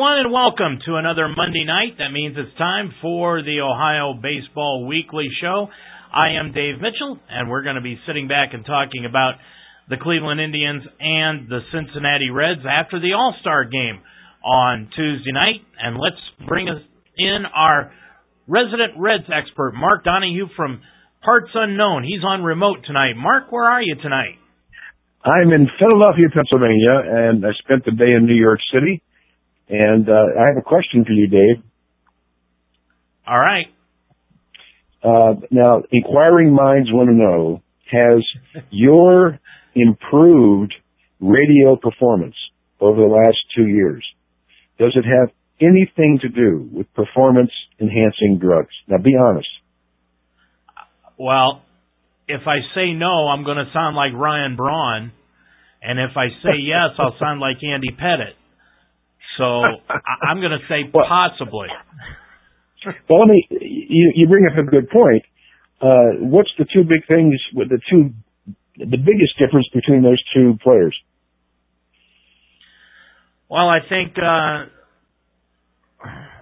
[0.00, 2.00] everyone, and welcome to another Monday night.
[2.00, 5.68] That means it's time for the Ohio Baseball Weekly Show.
[6.08, 9.36] I am Dave Mitchell, and we're going to be sitting back and talking about
[9.92, 14.00] the Cleveland Indians and the Cincinnati Reds after the All Star game
[14.40, 15.60] on Tuesday night.
[15.76, 16.80] And let's bring us
[17.18, 17.92] in our
[18.48, 20.80] resident Reds expert, Mark Donahue from
[21.20, 22.08] Parts Unknown.
[22.08, 23.20] He's on remote tonight.
[23.20, 24.40] Mark, where are you tonight?
[25.28, 29.04] I'm in Philadelphia, Pennsylvania, and I spent the day in New York City.
[29.70, 31.62] And uh, I have a question for you, Dave.
[33.26, 33.66] All right.
[35.02, 38.24] Uh, now, inquiring minds want to know: Has
[38.70, 39.38] your
[39.74, 40.74] improved
[41.20, 42.34] radio performance
[42.80, 44.04] over the last two years
[44.80, 45.28] does it have
[45.60, 48.72] anything to do with performance enhancing drugs?
[48.88, 49.48] Now, be honest.
[51.18, 51.62] Well,
[52.26, 55.12] if I say no, I'm going to sound like Ryan Braun,
[55.82, 58.39] and if I say yes, I'll sound like Andy Pettitte.
[59.40, 59.64] So
[60.28, 61.68] I'm going to say possibly.
[63.08, 63.46] Well, let me.
[63.50, 65.24] You, you bring up a good point.
[65.80, 67.40] Uh, what's the two big things?
[67.54, 68.10] With the two,
[68.76, 70.94] the biggest difference between those two players?
[73.48, 74.16] Well, I think.
[74.18, 74.66] Uh,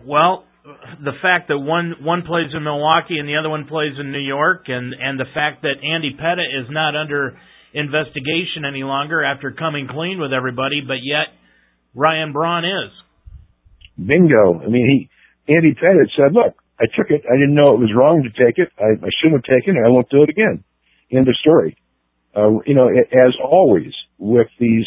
[0.04, 0.44] well,
[1.04, 4.18] the fact that one one plays in Milwaukee and the other one plays in New
[4.26, 7.38] York, and and the fact that Andy Pettitte is not under
[7.74, 11.37] investigation any longer after coming clean with everybody, but yet
[11.94, 12.92] Ryan Braun is.
[13.96, 14.60] Bingo.
[14.62, 15.08] I mean,
[15.46, 17.24] he Andy Pettitte said, "Look, I took it.
[17.26, 18.70] I didn't know it was wrong to take it.
[18.78, 19.84] I, I shouldn't have taken it.
[19.84, 20.62] I won't do it again."
[21.10, 21.76] End of story.
[22.36, 24.86] Uh, you know, as always with these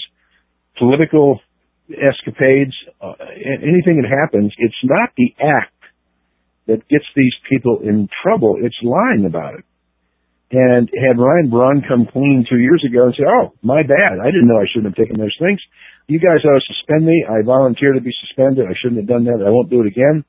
[0.78, 1.42] political
[1.90, 5.74] escapades, uh, anything that happens, it's not the act
[6.68, 8.56] that gets these people in trouble.
[8.62, 9.66] It's lying about it.
[10.52, 14.20] And had Ryan Braun come clean two years ago and say, "Oh, my bad.
[14.20, 15.62] I didn't know I shouldn't have taken those things.
[16.08, 17.24] You guys ought to suspend me.
[17.24, 18.68] I volunteer to be suspended.
[18.68, 19.40] I shouldn't have done that.
[19.46, 20.26] I won't do it again."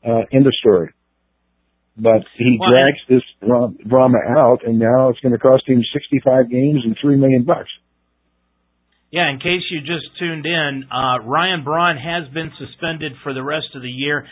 [0.00, 0.92] Uh, end of story.
[1.96, 3.24] But he well, drags this
[3.86, 7.70] drama out, and now it's going to cost him 65 games and three million bucks.
[9.10, 13.42] Yeah, in case you just tuned in, uh, Ryan Braun has been suspended for the
[13.42, 14.26] rest of the year.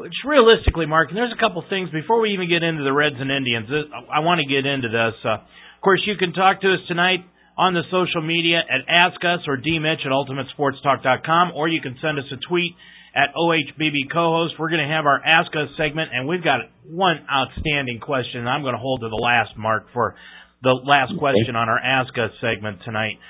[0.00, 3.20] Which realistically, Mark, and there's a couple things before we even get into the Reds
[3.20, 3.68] and Indians.
[4.08, 5.12] I want to get into this.
[5.20, 7.20] Uh, of course, you can talk to us tonight
[7.60, 12.18] on the social media at Ask Us or DMitch at UltimateSportsTalk.com, or you can send
[12.18, 12.72] us a tweet
[13.12, 14.54] at OHBB co-host.
[14.56, 18.48] We're going to have our Ask Us segment, and we've got one outstanding question.
[18.48, 20.16] I'm going to hold to the last mark for
[20.62, 23.20] the last question on our Ask Us segment tonight.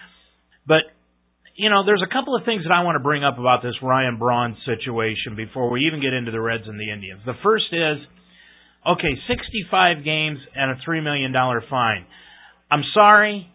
[0.67, 0.87] But
[1.61, 3.77] you know, there's a couple of things that I want to bring up about this
[3.83, 7.21] Ryan Braun situation before we even get into the Reds and the Indians.
[7.27, 8.01] The first is,
[8.89, 11.37] okay, 65 games and a $3 million
[11.69, 12.07] fine.
[12.73, 13.47] I'm sorry,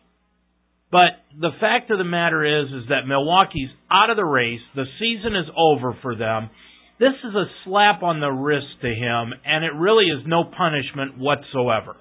[0.91, 4.61] but the fact of the matter is, is that Milwaukee's out of the race.
[4.75, 6.51] The season is over for them.
[6.99, 11.17] This is a slap on the wrist to him, and it really is no punishment
[11.17, 11.97] whatsoever.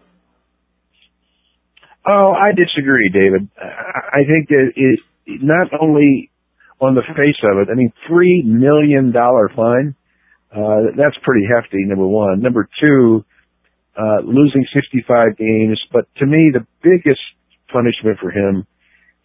[2.06, 3.48] Oh, I disagree, David.
[3.56, 6.30] I think that it, not only
[6.80, 9.94] on the face of it, I mean, three million dollar fine.
[10.54, 11.84] Uh, that's pretty hefty.
[11.84, 12.40] Number one.
[12.40, 13.24] Number two,
[13.96, 15.80] uh, losing 65 games.
[15.92, 17.20] But to me, the biggest
[17.72, 18.66] punishment for him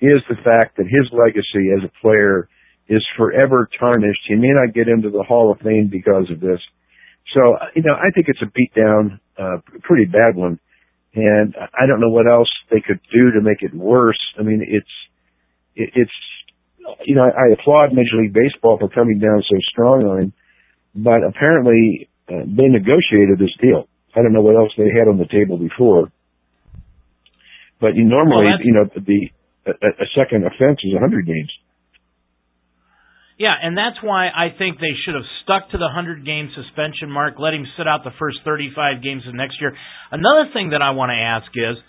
[0.01, 2.49] is the fact that his legacy as a player
[2.87, 4.21] is forever tarnished.
[4.27, 6.59] He may not get into the Hall of Fame because of this.
[7.33, 10.59] So, you know, I think it's a beatdown, uh, pretty bad one.
[11.13, 14.19] And I don't know what else they could do to make it worse.
[14.39, 14.87] I mean, it's,
[15.79, 16.17] it, it's
[17.07, 20.33] you know I, applaud Major League Baseball for coming down so strong on him,
[20.93, 23.87] but apparently uh, they negotiated this deal.
[24.15, 26.11] I don't know what else they had on the table before,
[27.79, 29.31] but you normally well, you know the
[29.65, 31.51] a, a second offense is 100 games.
[33.39, 37.07] Yeah, and that's why I think they should have stuck to the 100 game suspension
[37.07, 39.71] mark, let him sit out the first 35 games of next year.
[40.11, 41.79] Another thing that I want to ask is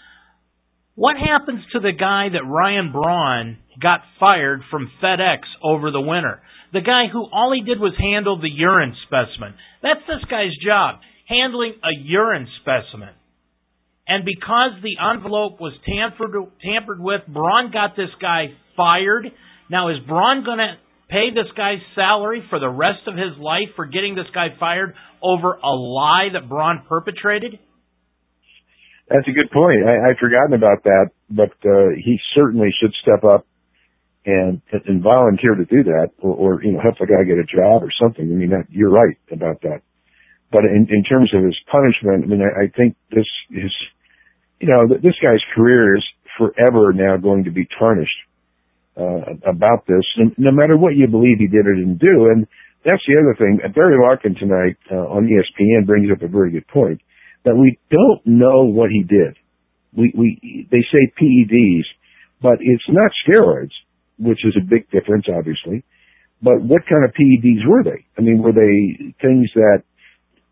[1.00, 6.42] what happens to the guy that Ryan Braun got fired from FedEx over the winter?
[6.74, 9.54] The guy who all he did was handle the urine specimen.
[9.82, 13.16] That's this guy's job, handling a urine specimen.
[14.06, 19.24] And because the envelope was tampered tampered with, Braun got this guy fired.
[19.70, 20.76] Now is Braun going to
[21.08, 24.92] pay this guy's salary for the rest of his life for getting this guy fired
[25.22, 27.58] over a lie that Braun perpetrated?
[29.10, 29.82] That's a good point.
[29.82, 33.44] I, I'd forgotten about that, but uh, he certainly should step up
[34.24, 37.44] and and volunteer to do that, or, or you know help the guy get a
[37.44, 38.22] job or something.
[38.22, 39.82] I mean, that, you're right about that.
[40.52, 43.72] But in, in terms of his punishment, I mean, I, I think this is,
[44.60, 46.04] you know, this guy's career is
[46.38, 48.18] forever now going to be tarnished
[48.96, 52.30] uh, about this, no, no matter what you believe he did or didn't do.
[52.34, 52.46] And
[52.84, 53.60] that's the other thing.
[53.74, 57.00] Barry Larkin tonight uh, on ESPN brings up a very good point
[57.44, 59.36] that we don't know what he did.
[59.92, 61.84] We we they say PEDs,
[62.40, 63.74] but it's not steroids,
[64.18, 65.84] which is a big difference, obviously.
[66.42, 68.06] But what kind of PEDs were they?
[68.16, 69.82] I mean, were they things that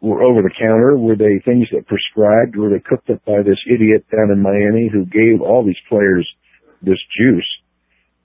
[0.00, 0.96] were over the counter?
[0.96, 2.56] Were they things that prescribed?
[2.56, 6.28] Were they cooked up by this idiot down in Miami who gave all these players
[6.82, 7.48] this juice?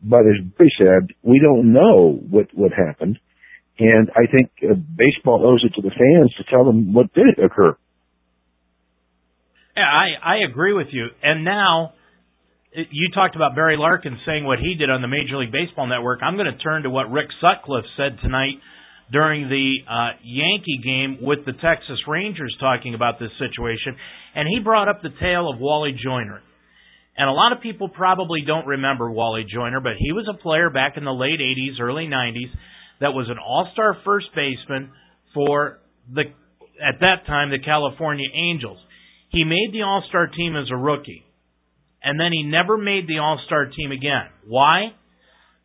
[0.02, 3.20] But as Barry said, we don't know what what happened,
[3.80, 7.40] and I think uh, baseball owes it to the fans to tell them what did
[7.40, 7.78] occur.
[9.76, 11.08] Yeah, I I agree with you.
[11.22, 11.94] And now
[12.74, 16.20] you talked about Barry Larkin saying what he did on the Major League Baseball Network.
[16.24, 18.58] I'm going to turn to what Rick Sutcliffe said tonight
[19.12, 23.96] during the uh, Yankee game with the Texas Rangers talking about this situation,
[24.34, 26.42] and he brought up the tale of Wally Joyner.
[27.16, 30.72] And a lot of people probably don't remember Wally Joyner, but he was a player
[30.72, 32.50] back in the late 80s, early 90s
[33.02, 34.92] that was an all-star first baseman
[35.34, 35.80] for
[36.12, 36.24] the
[36.82, 38.78] at that time the California Angels.
[39.34, 41.26] He made the all-star team as a rookie
[42.04, 44.28] and then he never made the All Star team again.
[44.46, 44.94] Why?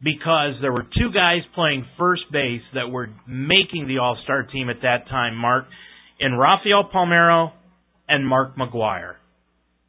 [0.00, 4.70] Because there were two guys playing first base that were making the All Star team
[4.70, 5.65] at that time, Mark,
[6.20, 7.50] in Rafael Palmeiro
[8.09, 9.15] and Mark McGwire.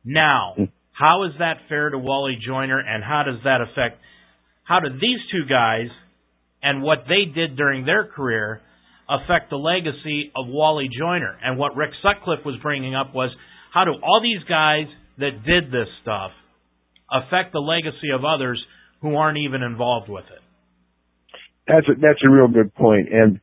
[0.03, 0.55] Now,
[0.91, 4.01] how is that fair to Wally Joyner, and how does that affect?
[4.63, 5.87] How do these two guys
[6.63, 8.61] and what they did during their career
[9.07, 11.37] affect the legacy of Wally Joyner?
[11.43, 13.29] And what Rick Sutcliffe was bringing up was
[13.73, 14.87] how do all these guys
[15.17, 16.31] that did this stuff
[17.11, 18.63] affect the legacy of others
[19.01, 20.41] who aren't even involved with it.
[21.67, 23.09] That's a, that's a real good point.
[23.11, 23.39] And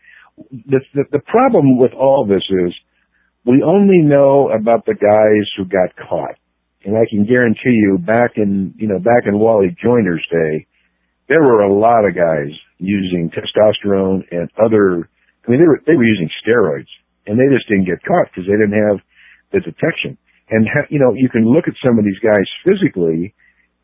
[0.50, 2.74] the, the, the problem with all this is
[3.44, 6.36] we only know about the guys who got caught.
[6.84, 10.66] And I can guarantee you back in, you know, back in Wally Joyner's day,
[11.28, 15.08] there were a lot of guys using testosterone and other,
[15.46, 16.90] I mean, they were, they were using steroids
[17.26, 19.00] and they just didn't get caught because they didn't have
[19.60, 20.18] detection.
[20.48, 23.34] And, ha- you know, you can look at some of these guys physically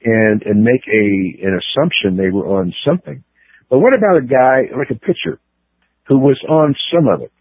[0.04, 3.22] and and make a an assumption they were on something.
[3.70, 5.40] But what about a guy like a pitcher
[6.08, 7.32] who was on some of it,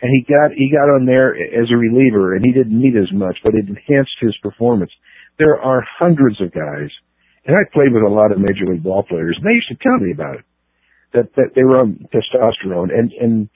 [0.00, 3.10] and he got he got on there as a reliever, and he didn't need as
[3.12, 4.92] much, but it enhanced his performance.
[5.38, 6.90] There are hundreds of guys,
[7.44, 9.82] and I played with a lot of major league ball players, and they used to
[9.82, 10.44] tell me about it
[11.12, 13.48] that that they were on testosterone, and and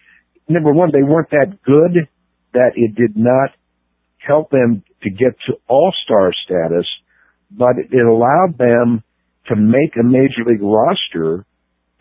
[0.48, 2.08] number one, they weren't that good
[2.54, 3.50] that it did not
[4.18, 6.86] help them to get to all star status
[7.50, 9.02] but it allowed them
[9.46, 11.46] to make a major league roster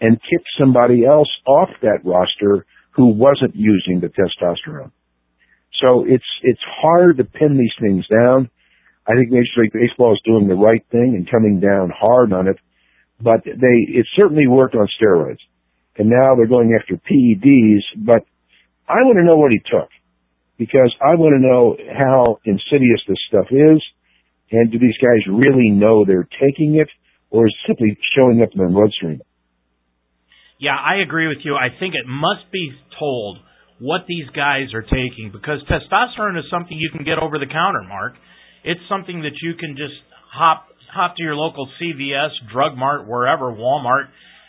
[0.01, 4.91] and kick somebody else off that roster who wasn't using the testosterone.
[5.81, 8.49] So it's it's hard to pin these things down.
[9.07, 12.47] I think Major League Baseball is doing the right thing and coming down hard on
[12.47, 12.57] it,
[13.21, 15.39] but they it certainly worked on steroids,
[15.97, 18.03] and now they're going after PEDs.
[18.03, 18.25] But
[18.89, 19.89] I want to know what he took
[20.57, 23.81] because I want to know how insidious this stuff is
[24.51, 26.87] and do these guys really know they're taking it,
[27.29, 29.21] or is it simply showing up in their bloodstream?
[30.59, 31.55] Yeah, I agree with you.
[31.55, 33.37] I think it must be told
[33.79, 37.83] what these guys are taking because testosterone is something you can get over the counter,
[37.87, 38.13] Mark.
[38.63, 39.93] It's something that you can just
[40.33, 44.07] hop hop to your local CVS, Drug Mart, wherever, Walmart,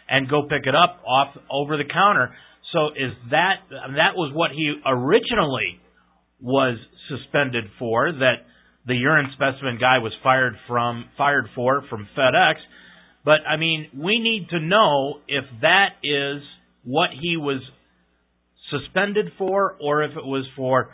[0.09, 2.33] and go pick it up off over the counter.
[2.73, 5.81] So is that that was what he originally
[6.41, 6.79] was
[7.09, 8.47] suspended for that
[8.87, 12.55] the urine specimen guy was fired from fired for from FedEx.
[13.25, 16.43] But I mean, we need to know if that is
[16.85, 17.61] what he was
[18.71, 20.91] suspended for or if it was for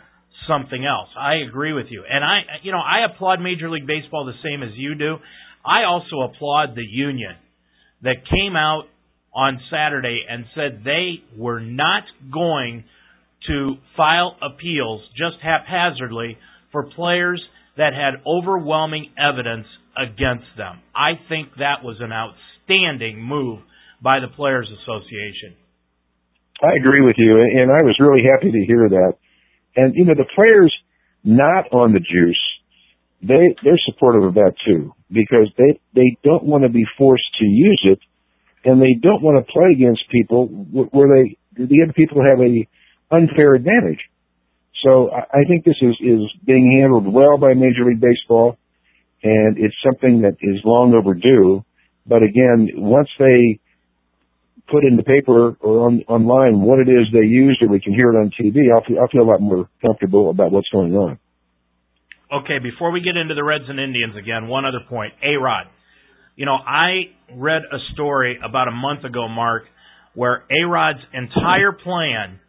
[0.47, 1.09] something else.
[1.17, 2.03] I agree with you.
[2.09, 5.17] And I you know, I applaud Major League Baseball the same as you do.
[5.65, 7.35] I also applaud the union
[8.03, 8.83] that came out
[9.33, 12.85] on Saturday and said they were not going
[13.47, 16.37] to file appeals just haphazardly
[16.71, 17.41] for players
[17.77, 20.81] that had overwhelming evidence against them.
[20.95, 23.59] I think that was an outstanding move
[24.01, 25.55] by the Players Association.
[26.61, 29.13] I agree with you, and I was really happy to hear that.
[29.75, 30.73] And you know, the players
[31.23, 32.43] not on the juice,
[33.21, 37.45] they they're supportive of that too because they they don't want to be forced to
[37.45, 37.99] use it,
[38.63, 42.67] and they don't want to play against people where they the other people have a
[43.11, 43.99] unfair advantage.
[44.83, 48.57] So I think this is, is being handled well by Major League Baseball,
[49.23, 51.63] and it's something that is long overdue.
[52.05, 53.59] But again, once they
[54.69, 57.93] put in the paper or on, online what it is they used, or we can
[57.93, 60.93] hear it on TV, I'll feel, I'll feel a lot more comfortable about what's going
[60.93, 61.17] on.
[62.31, 65.13] Okay, before we get into the Reds and Indians again, one other point.
[65.23, 65.67] A Rod.
[66.35, 69.63] You know, I read a story about a month ago, Mark,
[70.15, 72.39] where A Rod's entire plan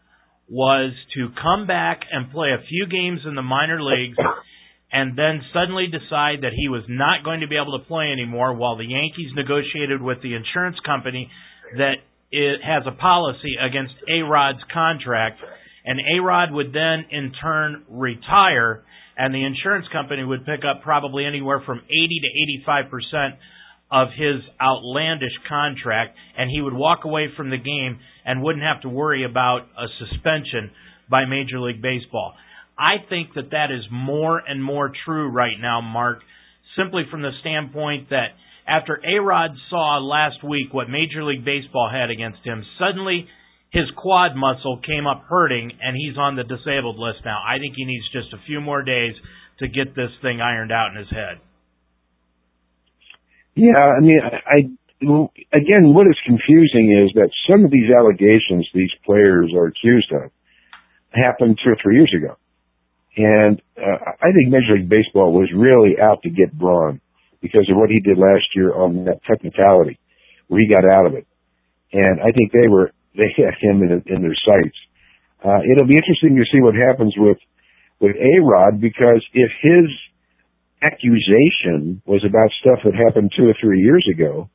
[0.48, 4.16] was to come back and play a few games in the minor leagues
[4.92, 8.54] and then suddenly decide that he was not going to be able to play anymore
[8.54, 11.28] while the Yankees negotiated with the insurance company
[11.76, 11.94] that
[12.30, 15.40] it has a policy against A Rod's contract.
[15.84, 18.84] And A Rod would then in turn retire,
[19.16, 23.34] and the insurance company would pick up probably anywhere from 80 to 85 percent
[23.90, 28.82] of his outlandish contract, and he would walk away from the game and wouldn't have
[28.82, 30.70] to worry about a suspension
[31.08, 32.34] by Major League Baseball.
[32.76, 36.18] I think that that is more and more true right now, Mark,
[36.76, 38.36] simply from the standpoint that
[38.68, 43.26] after A-Rod saw last week what Major League Baseball had against him, suddenly
[43.70, 47.38] his quad muscle came up hurting and he's on the disabled list now.
[47.46, 49.14] I think he needs just a few more days
[49.60, 51.38] to get this thing ironed out in his head.
[53.54, 54.58] Yeah, I mean, I,
[55.00, 60.30] again, what is confusing is that some of these allegations these players are accused of
[61.12, 62.36] happened two or three years ago.
[63.16, 67.00] And uh, I think Major League Baseball was really out to get Braun
[67.40, 69.98] because of what he did last year on that technicality,
[70.48, 71.26] where he got out of it.
[71.92, 74.76] And I think they were they had him in, in their sights.
[75.44, 77.38] Uh, it'll be interesting to see what happens with
[78.00, 79.88] with A Rod because if his
[80.82, 84.50] accusation was about stuff that happened two or three years ago,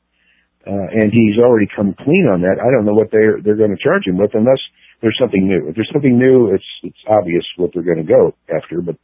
[0.66, 2.62] uh, and he's already come clean on that.
[2.62, 4.62] I don't know what they're they're going to charge him with unless
[5.02, 5.68] there's something new.
[5.68, 8.80] If there's something new, it's it's obvious what they're going to go after.
[8.80, 8.96] But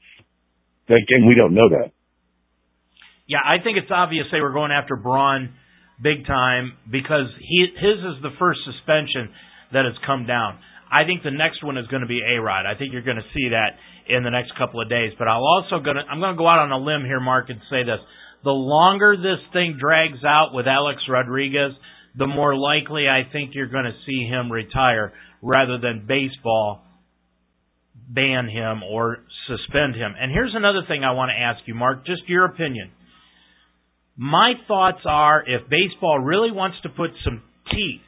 [0.87, 1.91] again, we don't know that.
[3.27, 5.53] Yeah, I think it's obvious they were going after Braun
[6.01, 9.35] big time because he his is the first suspension
[9.75, 10.63] that has come down.
[10.89, 12.65] I think the next one is going to be A Rod.
[12.65, 13.77] I think you're going to see that
[14.09, 15.13] in the next couple of days.
[15.19, 17.51] But I'll also going to I'm going to go out on a limb here, Mark,
[17.51, 18.01] and say this
[18.45, 21.73] the longer this thing drags out with Alex Rodriguez,
[22.17, 26.83] the more likely I think you're going to see him retire rather than baseball
[28.09, 30.15] ban him or suspend him.
[30.19, 32.91] And here's another thing I want to ask you, Mark, just your opinion.
[34.17, 38.01] My thoughts are if baseball really wants to put some teeth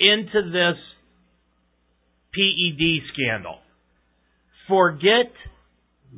[0.00, 0.76] into this
[2.34, 3.58] PED scandal,
[4.68, 5.32] forget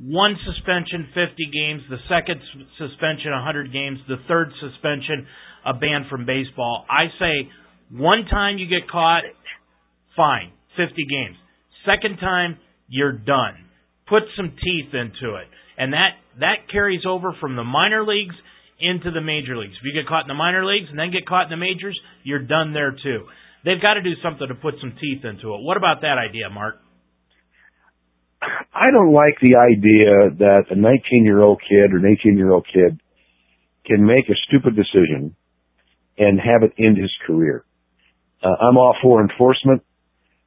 [0.00, 2.40] one suspension 50 games, the second
[2.78, 5.26] suspension 100 games, the third suspension
[5.66, 6.84] a ban from baseball.
[6.88, 7.50] I say
[7.90, 9.22] one time you get caught,
[10.16, 11.36] fine, 50 games.
[11.84, 13.66] Second time, you're done.
[14.08, 15.46] Put some teeth into it.
[15.76, 18.34] And that that carries over from the minor leagues
[18.80, 19.74] into the major leagues.
[19.78, 21.98] If you get caught in the minor leagues and then get caught in the majors,
[22.22, 23.26] you're done there too.
[23.64, 25.60] They've got to do something to put some teeth into it.
[25.62, 26.76] What about that idea, Mark?
[28.40, 32.52] I don't like the idea that a 19 year old kid or an 18 year
[32.52, 33.00] old kid
[33.85, 35.35] can make a stupid decision
[36.18, 37.64] and have it end his career.
[38.42, 39.83] Uh, I'm all for enforcement,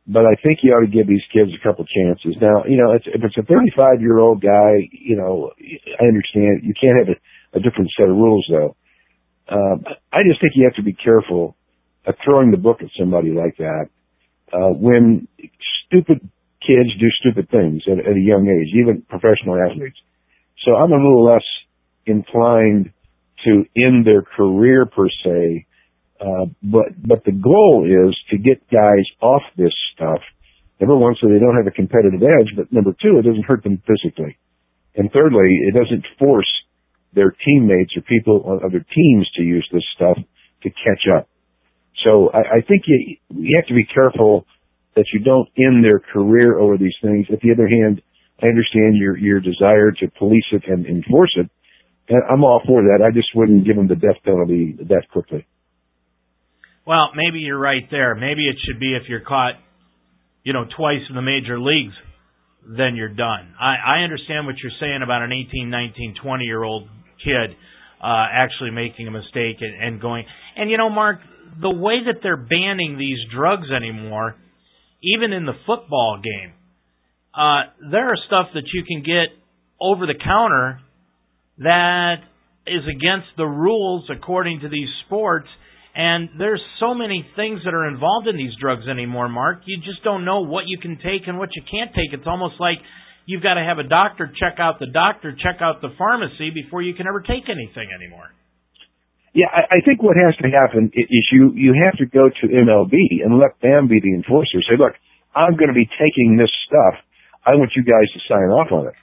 [0.07, 2.35] but I think you ought to give these kids a couple chances.
[2.41, 6.63] Now, you know, it's, if it's a 35 year old guy, you know, I understand
[6.63, 8.75] you can't have a, a different set of rules though.
[9.49, 9.83] Um,
[10.13, 11.57] I just think you have to be careful
[12.05, 13.89] of throwing the book at somebody like that.
[14.53, 15.27] Uh, when
[15.87, 16.29] stupid
[16.65, 19.97] kids do stupid things at, at a young age, even professional athletes.
[20.63, 21.45] So I'm a little less
[22.05, 22.93] inclined
[23.45, 25.65] to end their career per se,
[26.19, 30.21] uh, but but the goal is to get guys off this stuff.
[30.79, 33.63] Number one, so they don't have a competitive edge, but number two, it doesn't hurt
[33.63, 34.37] them physically,
[34.95, 36.49] and thirdly, it doesn't force
[37.13, 40.17] their teammates or people on other teams to use this stuff
[40.63, 41.27] to catch up.
[42.03, 44.45] So I, I think you you have to be careful
[44.95, 47.27] that you don't end their career over these things.
[47.31, 48.01] At the other hand,
[48.41, 51.49] I understand your your desire to police it and enforce it.
[52.09, 53.05] And I'm all for that.
[53.05, 55.45] I just wouldn't give them the death penalty that quickly.
[56.85, 58.15] Well, maybe you're right there.
[58.15, 59.53] Maybe it should be if you're caught,
[60.43, 61.93] you know, twice in the major leagues,
[62.67, 63.53] then you're done.
[63.59, 66.89] I, I understand what you're saying about an 18, 19, 20 year old
[67.23, 67.55] kid
[68.03, 70.25] uh, actually making a mistake and, and going.
[70.57, 71.19] And you know, Mark,
[71.61, 74.35] the way that they're banning these drugs anymore
[75.03, 76.53] even in the football game,
[77.33, 79.33] uh, there are stuff that you can get
[79.79, 80.79] over the counter
[81.57, 82.17] that
[82.67, 85.47] is against the rules according to these sports.
[85.93, 89.63] And there's so many things that are involved in these drugs anymore, Mark.
[89.65, 92.13] You just don't know what you can take and what you can't take.
[92.13, 92.77] It's almost like
[93.25, 96.81] you've got to have a doctor check out the doctor, check out the pharmacy before
[96.81, 98.29] you can ever take anything anymore.
[99.33, 102.45] Yeah, I, I think what has to happen is you you have to go to
[102.47, 104.59] MLB and let them be the enforcer.
[104.67, 104.93] Say, look,
[105.33, 106.99] I'm going to be taking this stuff.
[107.45, 108.97] I want you guys to sign off on it.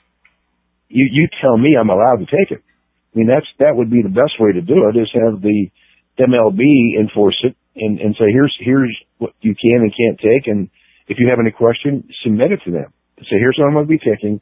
[0.88, 2.60] You you tell me I'm allowed to take it.
[2.60, 5.72] I mean, that's that would be the best way to do it is have the
[6.20, 10.68] MLB enforce it and and say here's here's what you can and can't take, and
[11.08, 12.92] if you have any question, submit it to them.
[13.18, 14.40] Say here's what I'm going to be taking.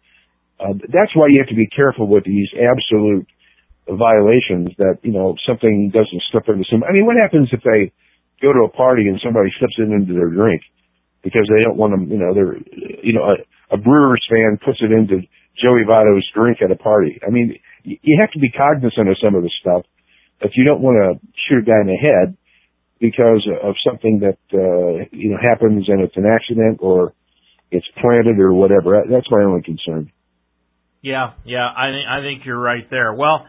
[0.58, 3.28] Uh, that's why you have to be careful with these absolute
[3.88, 6.82] violations that you know something doesn't slip into some.
[6.82, 7.94] I mean, what happens if they
[8.42, 10.62] go to a party and somebody slips it into their drink
[11.22, 12.10] because they don't want them?
[12.10, 12.58] You know, they're
[13.02, 15.22] you know a, a Brewers fan puts it into
[15.62, 17.20] Joey Votto's drink at a party.
[17.26, 19.86] I mean, you have to be cognizant of some of this stuff.
[20.40, 22.36] If you don't want to shoot a guy in the head
[23.00, 27.14] because of something that uh, you know happens and it's an accident or
[27.70, 30.10] it's planted or whatever, that's my only concern.
[31.02, 33.14] Yeah, yeah, I think I think you're right there.
[33.14, 33.46] Well,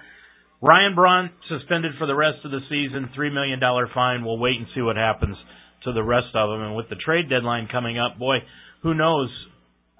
[0.61, 3.59] Ryan Braun suspended for the rest of the season, $3 million
[3.93, 4.25] fine.
[4.25, 5.37] We'll wait and see what happens
[5.83, 6.61] to the rest of them.
[6.61, 8.37] And with the trade deadline coming up, boy,
[8.81, 9.29] who knows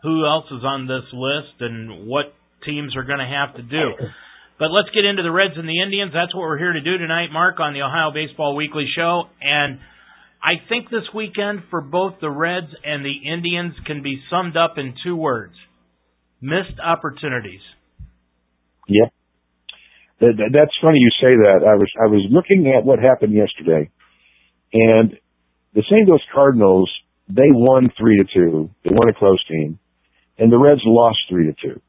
[0.03, 2.33] who else is on this list and what
[2.65, 3.93] teams are going to have to do.
[4.59, 6.11] But let's get into the Reds and the Indians.
[6.13, 9.23] That's what we're here to do tonight, Mark, on the Ohio Baseball Weekly Show.
[9.41, 9.79] And
[10.41, 14.77] I think this weekend for both the Reds and the Indians can be summed up
[14.77, 15.53] in two words
[16.41, 17.61] missed opportunities.
[18.87, 19.11] Yep.
[20.19, 21.61] That's funny you say that.
[21.61, 23.89] I was I was looking at what happened yesterday,
[24.73, 25.17] and
[25.73, 26.07] the St.
[26.07, 26.89] Louis Cardinals
[27.29, 28.69] they won three to two.
[28.83, 29.79] They won a close game,
[30.37, 31.81] and the Reds lost three to two.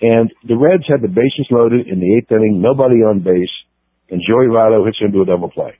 [0.00, 3.52] And the Reds had the bases loaded in the eighth inning, nobody on base,
[4.10, 5.78] and Joey Votto hits into a double play.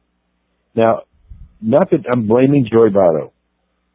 [0.75, 1.02] Now,
[1.61, 3.33] not that I'm blaming Joey Votto,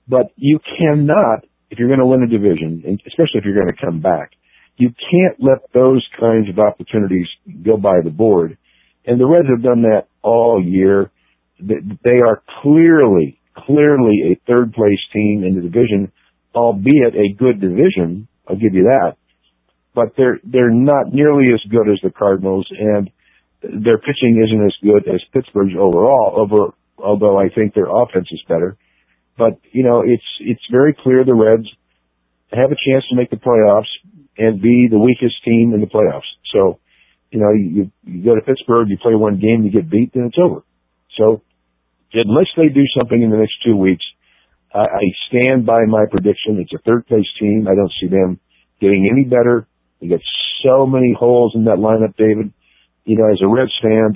[0.07, 3.85] but you cannot, if you're going to win a division, especially if you're going to
[3.85, 4.31] come back,
[4.79, 7.27] you can't let those kinds of opportunities
[7.63, 8.57] go by the board.
[9.05, 11.11] And the Reds have done that all year.
[11.59, 16.13] They are clearly, clearly a third place team in the division,
[16.55, 18.29] albeit a good division.
[18.47, 19.17] I'll give you that.
[19.93, 23.09] But they're, they're not nearly as good as the Cardinals and
[23.61, 28.41] their pitching isn't as good as Pittsburgh's overall, over, although I think their offense is
[28.47, 28.77] better.
[29.37, 31.67] But, you know, it's, it's very clear the Reds
[32.51, 33.89] have a chance to make the playoffs
[34.37, 36.29] and be the weakest team in the playoffs.
[36.53, 36.79] So,
[37.31, 40.25] you know, you, you go to Pittsburgh, you play one game, you get beat, then
[40.25, 40.63] it's over.
[41.17, 41.41] So,
[42.13, 44.05] unless they do something in the next two weeks,
[44.73, 46.59] I, I stand by my prediction.
[46.59, 47.67] It's a third place team.
[47.69, 48.39] I don't see them
[48.79, 49.67] getting any better.
[50.01, 50.21] They got
[50.63, 52.53] so many holes in that lineup, David.
[53.05, 54.15] You know, as a Reds fan,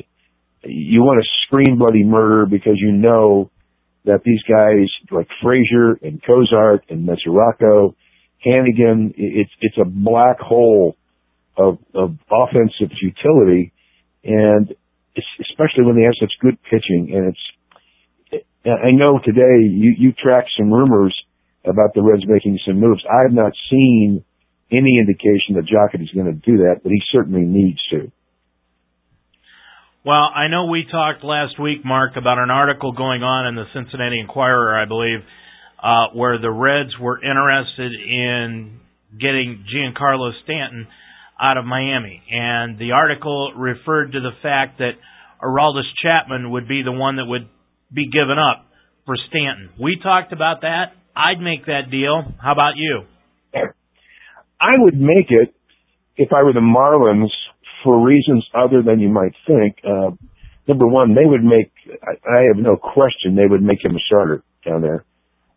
[0.64, 3.52] you want to scream bloody murder because you know
[4.06, 7.96] that these guys like Frazier and Cozart and Mesoraco
[8.46, 10.96] Hanigan, it's it's a black hole
[11.58, 13.74] of of offensive futility,
[14.24, 14.74] and
[15.16, 17.12] especially when they have such good pitching.
[17.14, 21.16] And it's I know today you you track some rumors
[21.66, 23.04] about the Reds making some moves.
[23.10, 24.24] I have not seen
[24.72, 28.12] any indication that Jocketty is going to do that, but he certainly needs to.
[30.06, 33.64] Well, I know we talked last week, Mark, about an article going on in the
[33.74, 35.20] Cincinnati Enquirer, I believe,
[35.84, 38.80] uh, where the Reds were interested in
[39.20, 40.88] getting Giancarlo Stanton
[41.40, 42.24] out of Miami.
[42.32, 44.94] And the article referred to the fact that
[45.44, 47.50] Aroldis Chapman would be the one that would
[47.94, 48.66] be given up
[49.06, 49.72] for Stanton.
[49.80, 50.96] We talked about that.
[51.16, 52.24] I'd make that deal.
[52.42, 53.02] How about you?
[53.54, 55.54] I would make it
[56.16, 57.30] if I were the Marlins
[57.84, 59.76] for reasons other than you might think.
[59.84, 60.12] Uh,
[60.66, 64.00] number one, they would make, I, I have no question, they would make him a
[64.08, 65.04] starter down there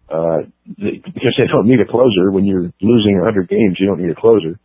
[0.08, 2.30] uh, because they don't need a closer.
[2.30, 4.58] When you're losing 100 games, you don't need a closer.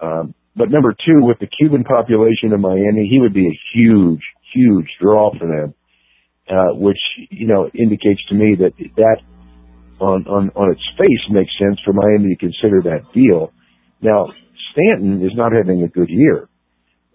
[0.00, 4.22] Um, but number two, with the Cuban population of Miami, he would be a huge,
[4.54, 5.74] huge draw for them,
[6.48, 9.18] uh, which, you know, indicates to me that that
[10.00, 13.52] on, on, on its face makes sense for Miami to consider that deal.
[14.00, 14.26] Now,
[14.72, 16.48] Stanton is not having a good year.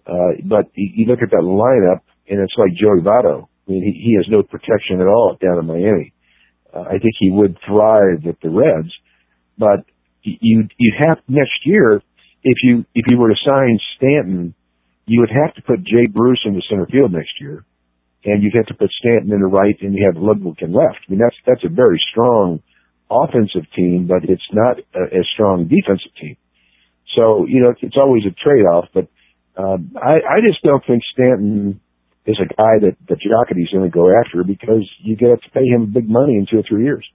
[0.06, 3.48] Uh, but you look at that lineup and it's like Joey Votto.
[3.66, 6.12] I mean, he, he has no protection at all down in Miami.
[6.74, 8.92] Uh, I think he would thrive at the Reds,
[9.58, 9.84] but
[10.22, 12.02] you you have next year
[12.46, 14.54] if you if you were to sign Stanton,
[15.06, 17.64] you would have to put Jay Bruce in the center field next year,
[18.24, 21.00] and you'd have to put Stanton in the right, and you have Ludwick in left.
[21.08, 22.62] I mean that's that's a very strong
[23.10, 26.36] offensive team, but it's not a, a strong defensive team.
[27.16, 29.08] So you know it's, it's always a trade off, but
[29.56, 31.80] um, I I just don't think Stanton
[32.26, 35.66] is a guy that that Jocketty's going to go after because you get to pay
[35.66, 37.06] him big money in two or three years.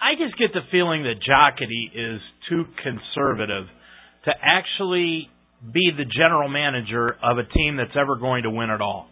[0.00, 3.66] I just get the feeling that Jocketty is too conservative
[4.24, 5.28] to actually
[5.72, 9.08] be the general manager of a team that's ever going to win at all.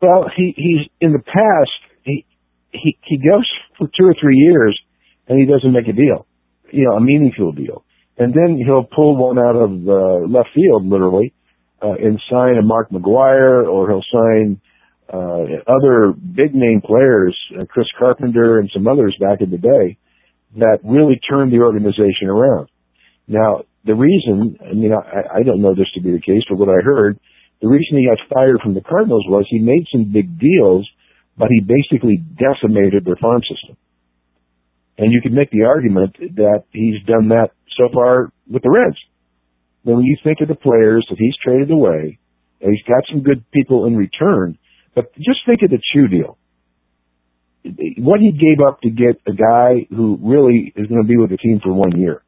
[0.00, 1.70] Well, he he's in the past
[2.02, 2.24] he
[2.70, 4.78] he he goes for two or three years
[5.26, 6.26] and he doesn't make a deal,
[6.70, 7.84] you know, a meaningful deal
[8.18, 11.32] and then he'll pull one out of uh, left field, literally,
[11.80, 14.60] uh, and sign a Mark McGwire or he'll sign
[15.12, 19.96] uh, other big name players, uh, Chris Carpenter and some others back in the day
[20.56, 22.68] that really turned the organization around.
[23.26, 26.58] Now, the reason, I mean, I, I don't know this to be the case, but
[26.58, 27.18] what I heard,
[27.62, 30.88] the reason he got fired from the Cardinals was he made some big deals,
[31.36, 33.76] but he basically decimated their farm system.
[34.98, 38.98] And you could make the argument that he's done that so far with the Reds.
[39.84, 42.18] Then When you think of the players that he's traded away,
[42.60, 44.58] and he's got some good people in return,
[44.94, 46.38] but just think of the Choo deal.
[47.98, 51.30] What he gave up to get a guy who really is going to be with
[51.30, 52.22] the team for one year.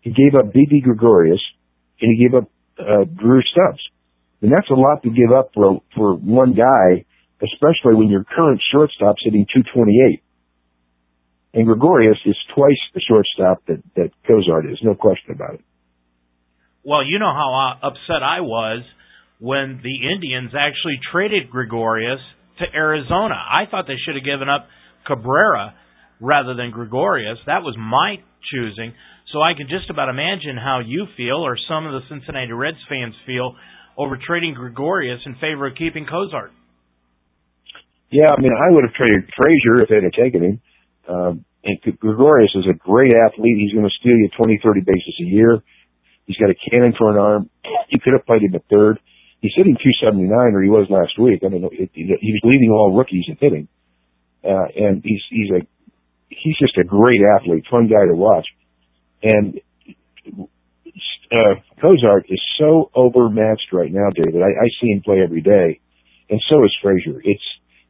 [0.00, 1.40] He gave up Didi Gregorius,
[2.00, 3.82] and he gave up uh, Drew Stubbs.
[4.40, 7.04] And that's a lot to give up for for one guy,
[7.40, 10.22] especially when your current shortstop's hitting 228.
[11.54, 15.60] And Gregorius is twice the shortstop that, that Cozart is, no question about it.
[16.84, 18.82] Well, you know how uh, upset I was
[19.38, 22.20] when the Indians actually traded Gregorius
[22.58, 23.34] to Arizona.
[23.34, 24.66] I thought they should have given up
[25.06, 25.74] Cabrera
[26.20, 27.38] rather than Gregorius.
[27.46, 28.16] That was my
[28.50, 28.94] choosing.
[29.32, 32.80] So I can just about imagine how you feel or some of the Cincinnati Reds
[32.88, 33.56] fans feel
[33.96, 36.52] over trading Gregorius in favor of keeping Cozart.
[38.10, 40.60] Yeah, I mean, I would have traded Frazier if they'd have taken him.
[41.08, 43.56] Um, and Gregorius is a great athlete.
[43.58, 45.62] He's going to steal you 20, 30 bases a year.
[46.26, 47.50] He's got a cannon for an arm.
[47.88, 48.98] You could have played him at third.
[49.40, 51.42] He's hitting 279, or he was last week.
[51.44, 53.68] I mean, it, it, he was leading all rookies in hitting.
[54.44, 55.66] Uh, and he's, he's a,
[56.30, 58.46] he's just a great athlete, fun guy to watch.
[59.22, 59.60] And
[61.30, 64.42] uh, Cozart is so overmatched right now, David.
[64.42, 65.80] I, I see him play every day,
[66.30, 67.20] and so is Frazier.
[67.22, 67.42] It's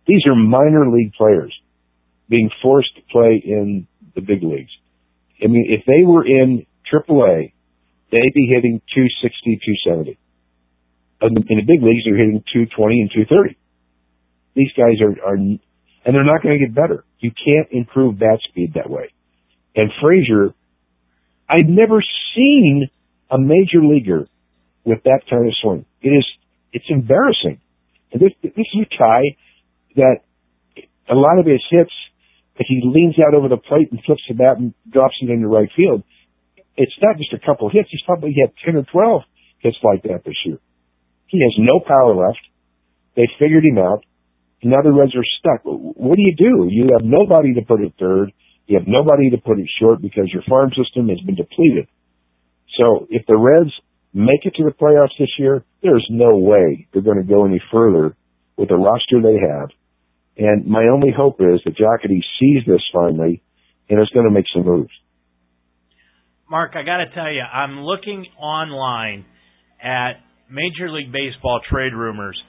[0.06, 1.54] these are minor league players
[2.28, 4.70] being forced to play in the big leagues.
[5.42, 7.52] I mean, if they were in AAA,
[8.10, 10.18] they'd be hitting 260, 270.
[11.22, 13.56] In the big leagues, they're hitting 220 and 230.
[14.54, 15.60] These guys are, are and
[16.04, 17.04] they're not going to get better.
[17.20, 19.14] You can't improve bat speed that way.
[19.76, 20.54] And Frazier
[21.52, 22.02] I've never
[22.34, 22.88] seen
[23.30, 24.26] a major leaguer
[24.84, 25.84] with that kind of swing.
[26.00, 26.26] It is,
[26.72, 27.60] it's embarrassing.
[28.12, 29.22] And this, this is a guy
[29.96, 30.16] that
[31.08, 31.92] a lot of his hits,
[32.62, 35.48] if he leans out over the plate and flips the bat and drops it into
[35.48, 36.04] right field,
[36.76, 37.90] it's not just a couple hits.
[37.90, 39.22] He's probably had 10 or 12
[39.58, 40.58] hits like that this year.
[41.26, 42.40] He has no power left.
[43.16, 44.04] They figured him out.
[44.62, 45.62] Now the Reds are stuck.
[45.64, 46.70] What do you do?
[46.70, 48.32] You have nobody to put at third.
[48.66, 51.88] You have nobody to put it short because your farm system has been depleted.
[52.78, 53.74] So if the Reds
[54.14, 57.60] make it to the playoffs this year, there's no way they're going to go any
[57.72, 58.14] further
[58.56, 59.70] with the roster they have.
[60.36, 63.42] And my only hope is that Jocketty sees this finally
[63.88, 64.90] and is going to make some moves.
[66.50, 69.24] Mark, I got to tell you, I'm looking online
[69.82, 70.12] at
[70.50, 72.40] Major League Baseball trade rumors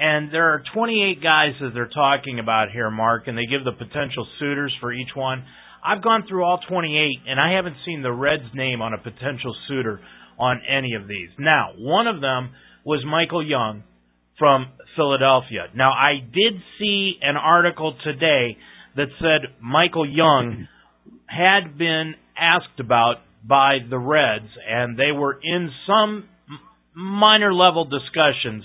[0.00, 3.72] and there are 28 guys that they're talking about here, Mark, and they give the
[3.72, 5.44] potential suitors for each one.
[5.84, 9.54] I've gone through all 28, and I haven't seen the Reds' name on a potential
[9.68, 10.00] suitor
[10.38, 11.28] on any of these.
[11.38, 12.52] Now, one of them
[12.82, 13.82] was Michael Young
[14.40, 15.66] from Philadelphia.
[15.76, 18.56] Now, I did see an article today
[18.96, 20.66] that said Michael Young
[21.26, 26.24] had been asked about by the Reds, and they were in some
[26.94, 28.64] minor level discussions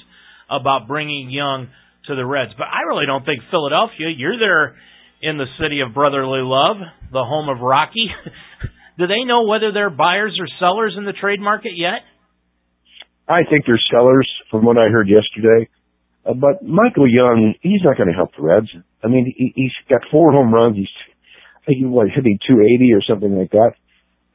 [0.49, 1.67] about bringing Young
[2.07, 2.51] to the Reds.
[2.57, 4.75] But I really don't think Philadelphia, you're there
[5.21, 6.77] in the city of brotherly love,
[7.11, 8.09] the home of Rocky.
[8.97, 11.99] Do they know whether they're buyers or sellers in the trade market yet?
[13.27, 15.69] I think they're sellers from what I heard yesterday.
[16.25, 18.69] Uh, but Michael Young, he's not going to help the Reds.
[19.03, 20.77] I mean, he, he's got four home runs.
[20.77, 20.89] He's,
[21.63, 23.73] I think, what, hitting 280 or something like that.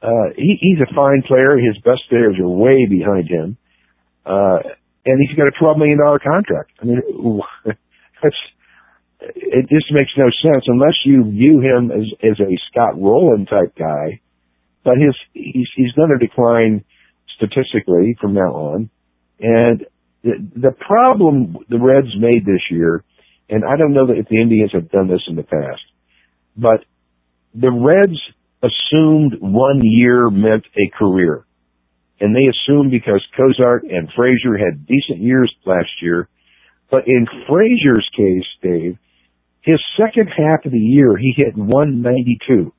[0.01, 1.57] Uh, he, he's a fine player.
[1.57, 3.57] His best players are way behind him.
[4.25, 4.59] Uh,
[5.05, 6.71] and he's got a twelve million dollar contract.
[6.81, 7.01] I mean,
[7.65, 8.35] that's
[9.21, 13.75] it just makes no sense unless you view him as as a Scott Rolen type
[13.77, 14.21] guy.
[14.83, 16.83] But his he's he's going to decline
[17.41, 18.89] statistically from now on,
[19.39, 19.85] and
[20.23, 23.03] the the problem the Reds made this year,
[23.49, 25.81] and I don't know that if the Indians have done this in the past,
[26.55, 26.85] but
[27.55, 28.19] the Reds
[28.61, 31.45] assumed one year meant a career
[32.21, 36.29] and they assumed because Cozart and Frazier had decent years last year.
[36.91, 38.97] But in Frazier's case, Dave,
[39.61, 42.71] his second half of the year, he hit 192.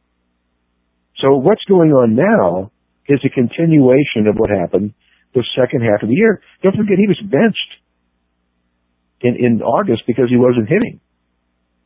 [1.18, 2.70] So what's going on now
[3.09, 4.95] is a continuation of what happened
[5.35, 6.43] the second half of the year.
[6.62, 7.73] Don't forget he was benched
[9.21, 11.01] in, in August because he wasn't hitting.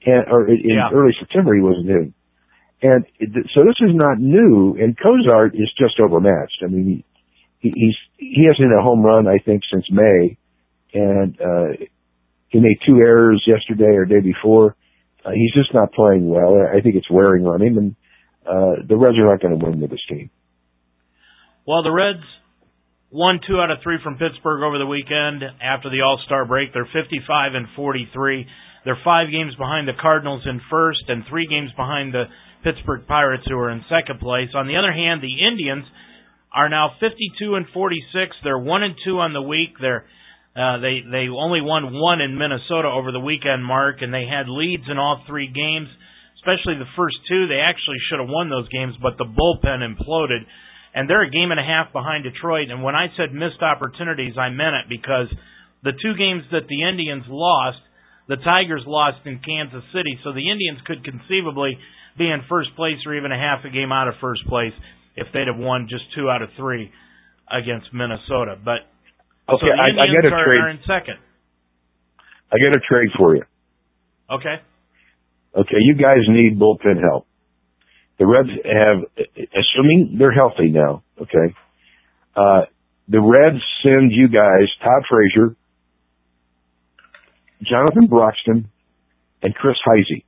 [0.04, 0.90] And, or in yeah.
[0.92, 2.14] early September he wasn't hitting.
[2.82, 3.06] And
[3.54, 6.60] so this is not new, and Cozart is just overmatched.
[6.62, 7.04] I mean,
[7.58, 10.36] he, he's he hasn't hit a home run I think since May,
[10.92, 11.84] and uh,
[12.48, 14.76] he made two errors yesterday or day before.
[15.24, 16.54] Uh, he's just not playing well.
[16.60, 17.96] I think it's wearing on him, and
[18.46, 20.30] uh, the Reds are not going to win with this team.
[21.66, 22.22] Well, the Reds
[23.10, 26.72] won two out of three from Pittsburgh over the weekend after the All Star break.
[26.72, 28.46] They're 55 and 43.
[28.84, 32.30] They're five games behind the Cardinals in first, and three games behind the
[32.62, 34.54] Pittsburgh Pirates, who are in second place.
[34.54, 35.82] On the other hand, the Indians
[36.54, 38.36] are now 52 and 46.
[38.44, 39.74] They're one and two on the week.
[39.80, 40.06] They're
[40.54, 44.46] uh, they they only won one in Minnesota over the weekend, Mark, and they had
[44.46, 45.90] leads in all three games,
[46.38, 47.50] especially the first two.
[47.50, 50.46] They actually should have won those games, but the bullpen imploded,
[50.96, 52.72] and they're a game and a half behind Detroit.
[52.72, 55.28] And when I said missed opportunities, I meant it because
[55.84, 57.84] the two games that the Indians lost,
[58.32, 61.76] the Tigers lost in Kansas City, so the Indians could conceivably
[62.16, 64.72] be in first place or even a half a game out of first place
[65.20, 66.90] if they'd have won just two out of three
[67.52, 68.56] against Minnesota.
[68.56, 68.88] But
[69.46, 70.58] Okay, so I, I get a are, trade.
[70.64, 71.20] Are in second.
[72.50, 73.44] I get a trade for you.
[74.32, 74.56] Okay.
[75.54, 77.28] Okay, you guys need bullpen help.
[78.18, 81.02] The Reds have, assuming they're healthy now.
[81.20, 81.54] Okay,
[82.34, 82.62] uh,
[83.08, 85.56] the Reds send you guys Todd Frazier,
[87.62, 88.70] Jonathan Broxton,
[89.42, 90.24] and Chris Heisey.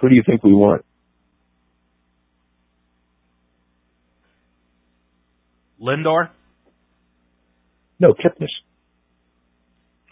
[0.00, 0.84] Who do you think we want?
[5.80, 6.30] Lindor.
[7.98, 8.48] No, Kipnis.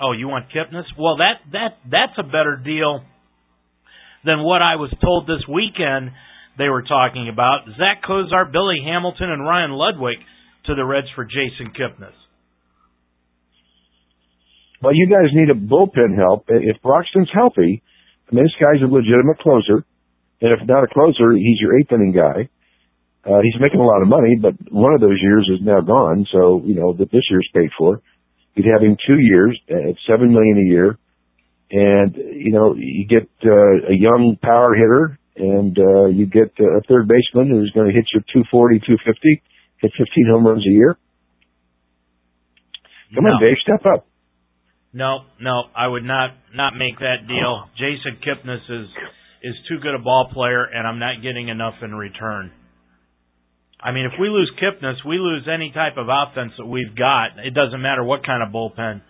[0.00, 0.84] Oh, you want Kipnis?
[0.98, 3.04] Well, that that that's a better deal
[4.24, 6.12] than what I was told this weekend.
[6.58, 10.18] They were talking about Zach Cozart, Billy Hamilton, and Ryan Ludwick
[10.66, 12.16] to the Reds for Jason Kipnis.
[14.82, 16.46] Well, you guys need a bullpen help.
[16.48, 17.82] If Broxton's healthy,
[18.30, 19.84] I mean, this guy's a legitimate closer,
[20.40, 22.48] and if not a closer, he's your eighth inning guy.
[23.26, 26.26] Uh, he's making a lot of money, but one of those years is now gone.
[26.32, 28.00] So, you know, that this year's paid for.
[28.54, 30.98] You'd have him two years at seven million a year.
[31.70, 36.80] And, you know, you get, uh, a young power hitter and, uh, you get a
[36.88, 39.42] third baseman who's going to hit you 240, 250,
[39.78, 40.96] hit 15 home runs a year.
[43.14, 43.30] Come no.
[43.30, 44.06] on, Dave, step up.
[44.92, 47.68] No, no, I would not not make that deal.
[47.76, 48.88] Jason Kipnis is
[49.42, 52.50] is too good a ball player, and I'm not getting enough in return.
[53.80, 57.38] I mean, if we lose Kipnis, we lose any type of offense that we've got.
[57.44, 59.02] It doesn't matter what kind of bullpen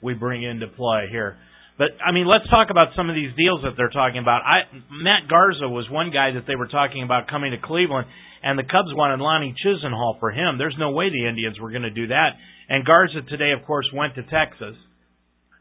[0.00, 1.36] we bring into play here.
[1.76, 4.42] But I mean, let's talk about some of these deals that they're talking about.
[4.46, 8.06] I Matt Garza was one guy that they were talking about coming to Cleveland,
[8.42, 10.56] and the Cubs wanted Lonnie Chisenhall for him.
[10.58, 12.38] There's no way the Indians were going to do that.
[12.68, 14.76] And Garza today, of course, went to Texas.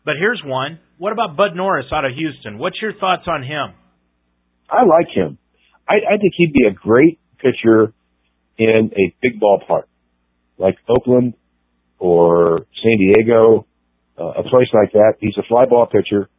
[0.06, 0.80] But here's one.
[0.98, 2.60] What about Bud Norris out of Houston?
[2.60, 3.74] What's your thoughts on him?
[4.70, 5.38] I like him.
[5.88, 7.94] I, I think he'd be a great pitcher
[8.58, 9.84] in a big ballpark
[10.58, 11.34] like Oakland
[12.00, 13.66] or San Diego,
[14.20, 15.14] uh, a place like that.
[15.20, 16.30] He's a fly ball pitcher,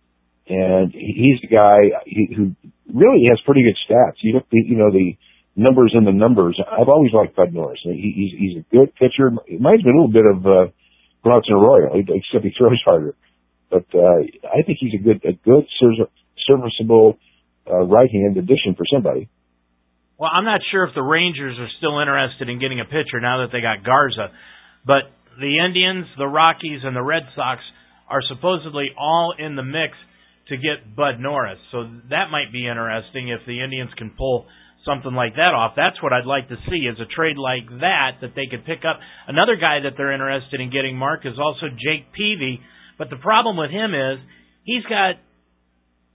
[0.48, 1.94] and he's the guy
[2.36, 2.54] who
[2.92, 4.18] really has pretty good stats.
[4.20, 5.16] You look, you know, the
[5.56, 6.60] numbers in the numbers.
[6.60, 7.80] I've always liked Bud Norris.
[7.82, 9.28] He's he's a good pitcher.
[9.46, 10.72] It reminds me a little bit of uh,
[11.22, 13.14] Bronson Arroyo, except he throws harder.
[13.70, 15.66] But uh, I think he's a good a good
[16.46, 17.18] serviceable
[17.70, 19.28] uh, right hand addition for somebody.
[20.18, 23.42] Well, I'm not sure if the Rangers are still interested in getting a pitcher now
[23.42, 24.30] that they got Garza,
[24.86, 27.60] but the Indians, the Rockies, and the Red Sox
[28.08, 29.96] are supposedly all in the mix
[30.48, 31.58] to get Bud Norris.
[31.72, 34.46] So that might be interesting if the Indians can pull
[34.84, 35.72] something like that off.
[35.76, 38.84] That's what I'd like to see is a trade like that that they could pick
[38.84, 39.00] up.
[39.26, 42.60] Another guy that they're interested in getting, Mark, is also Jake Peavy.
[42.98, 44.18] But the problem with him is
[44.64, 45.16] he's got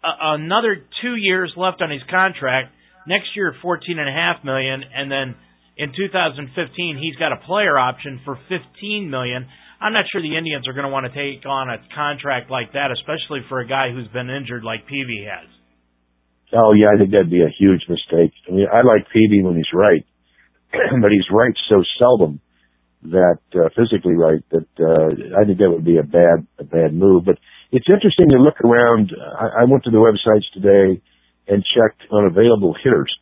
[0.05, 2.73] a, another two years left on his contract
[3.09, 5.35] Next year, fourteen and a half million, and then
[5.79, 9.47] in 2015 he's got a player option for 15 million.
[9.79, 12.75] I'm not sure the Indians are going to want to take on a contract like
[12.75, 15.47] that, especially for a guy who's been injured like Peavy has.
[16.51, 18.35] Oh yeah, I think that'd be a huge mistake.
[18.43, 20.03] I mean, I like Peavy when he's right,
[21.01, 22.43] but he's right so seldom
[22.99, 26.91] that uh, physically right that uh, I think that would be a bad a bad
[26.91, 27.23] move.
[27.23, 27.39] But
[27.71, 29.15] it's interesting to look around.
[29.15, 30.99] I, I went to the websites today
[31.47, 33.15] and checked on available hitters.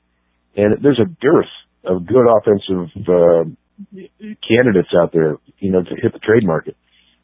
[0.56, 1.54] And there's a dearth
[1.88, 3.44] of good offensive uh,
[4.44, 6.76] candidates out there, you know, to hit the trade market.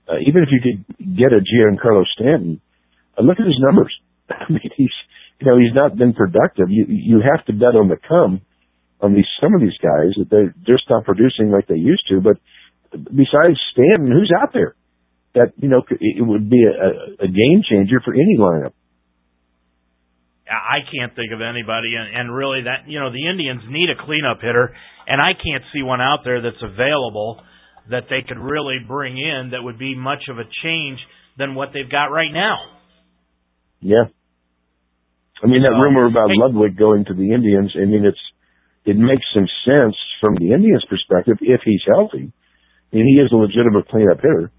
[0.07, 2.61] Uh, even if you could get a Giancarlo Stanton,
[3.17, 3.93] uh, look at his numbers.
[4.29, 4.93] I mean, he's,
[5.39, 6.69] you know, he's not been productive.
[6.69, 8.41] You you have to bet on the come
[9.01, 12.21] on these some of these guys that they they're not producing like they used to.
[12.21, 12.37] But
[12.91, 14.75] besides Stanton, who's out there
[15.35, 18.73] that you know it would be a, a game changer for any lineup?
[20.43, 23.95] I can't think of anybody, and, and really that you know the Indians need a
[23.95, 24.75] cleanup hitter,
[25.07, 27.39] and I can't see one out there that's available
[27.89, 30.99] that they could really bring in that would be much of a change
[31.37, 32.59] than what they've got right now.
[33.79, 34.11] Yeah,
[35.43, 37.71] I mean that so, rumor about hey, Ludwick going to the Indians.
[37.75, 38.23] I mean it's
[38.83, 42.31] it makes some sense from the Indians' perspective if he's healthy.
[42.31, 44.51] I mean he is a legitimate cleanup hitter,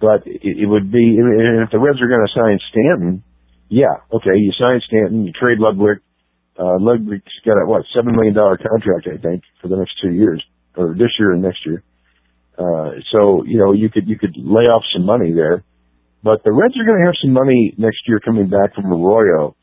[0.00, 3.24] but it, it would be and if the Reds are going to sign Stanton
[3.68, 6.00] yeah, okay, you sign Stanton, you trade Ludwick.
[6.58, 10.12] Uh, Ludwick's got a, what, seven million dollar contract, I think, for the next two
[10.12, 10.42] years,
[10.76, 11.82] or this year and next year.
[12.58, 15.62] Uh, so, you know, you could, you could lay off some money there.
[16.22, 19.54] But the Reds are going to have some money next year coming back from Arroyo.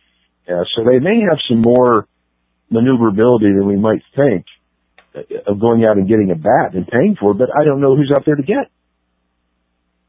[0.48, 2.08] Uh, so they may have some more
[2.70, 4.46] maneuverability than we might think
[5.16, 7.96] uh, of going out and getting a bat and paying for but I don't know
[7.96, 8.70] who's out there to get.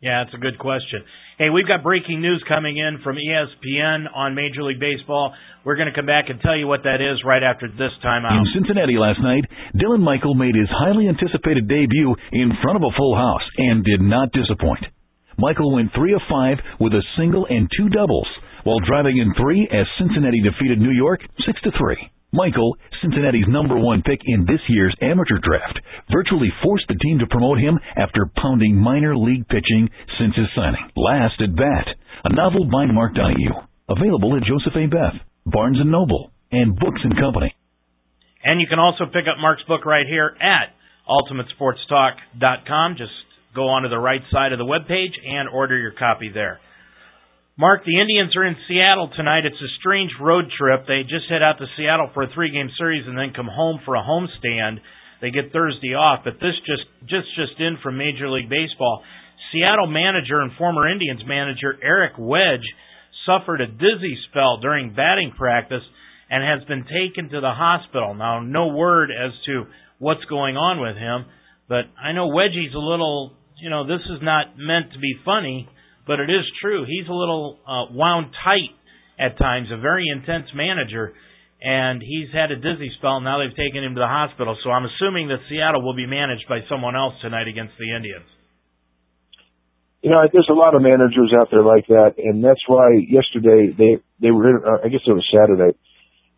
[0.04, 1.00] Yeah, that's a good question.
[1.40, 5.32] Hey, we've got breaking news coming in from ESPN on Major League Baseball.
[5.64, 8.28] We're going to come back and tell you what that is right after this time
[8.28, 8.36] out.
[8.36, 12.92] In Cincinnati last night, Dylan Michael made his highly anticipated debut in front of a
[13.00, 14.84] full house and did not disappoint.
[15.38, 18.28] Michael went 3 of 5 with a single and two doubles
[18.64, 21.96] while driving in 3 as Cincinnati defeated New York 6 to 3.
[22.34, 25.78] Michael, Cincinnati's number one pick in this year's amateur draft,
[26.10, 30.82] virtually forced the team to promote him after pounding minor league pitching since his signing.
[30.96, 31.86] Last at bat,
[32.24, 33.54] a novel by Mark Donohue,
[33.88, 34.86] available at Joseph A.
[34.90, 35.14] Beth,
[35.46, 37.54] Barnes & Noble, and Books & Company.
[38.42, 40.74] And you can also pick up Mark's book right here at
[41.06, 42.96] ultimatesportstalk.com.
[42.98, 43.14] Just
[43.54, 46.58] go onto the right side of the web page and order your copy there.
[47.56, 49.46] Mark, the Indians are in Seattle tonight.
[49.46, 50.88] It's a strange road trip.
[50.88, 53.94] They just head out to Seattle for a three-game series and then come home for
[53.94, 54.82] a homestand.
[55.22, 59.04] They get Thursday off, but this just just just in from Major League Baseball.
[59.52, 62.66] Seattle manager and former Indians manager Eric Wedge
[63.24, 65.86] suffered a dizzy spell during batting practice
[66.28, 68.14] and has been taken to the hospital.
[68.14, 71.30] Now, no word as to what's going on with him,
[71.68, 75.68] but I know Wedgie's a little, you know, this is not meant to be funny
[76.06, 76.84] but it is true.
[76.86, 78.76] He's a little uh, wound tight
[79.18, 81.14] at times, a very intense manager,
[81.62, 83.20] and he's had a dizzy spell.
[83.20, 86.44] Now they've taken him to the hospital, so I'm assuming that Seattle will be managed
[86.48, 88.26] by someone else tonight against the Indians.
[90.02, 93.72] You know, there's a lot of managers out there like that, and that's why yesterday
[93.72, 94.60] they they were.
[94.60, 95.78] Uh, I guess it was Saturday.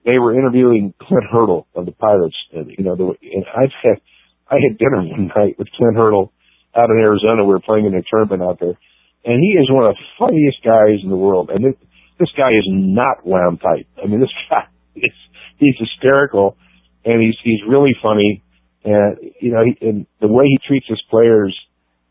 [0.05, 2.37] They were interviewing Clint Hurdle of the Pirates.
[2.55, 3.98] And, you know, the, and I've had
[4.46, 6.33] I had dinner one night with Clint Hurdle
[6.76, 7.42] out in Arizona.
[7.42, 8.79] We were playing in a tournament out there
[9.27, 11.51] and he is one of the funniest guys in the world.
[11.51, 11.75] And this,
[12.19, 13.87] this guy is not wound tight.
[14.01, 15.12] I mean, this guy is
[15.59, 16.57] he's hysterical,
[17.05, 18.43] and he's he's really funny.
[18.85, 21.55] And you know, he, and the way he treats his players.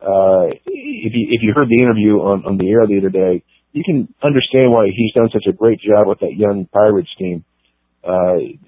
[0.02, 3.42] Uh, if you if you heard the interview on on the air the other day,
[3.72, 7.46] you can understand why he's done such a great job with that young Pirates team.
[8.04, 8.60] Uh,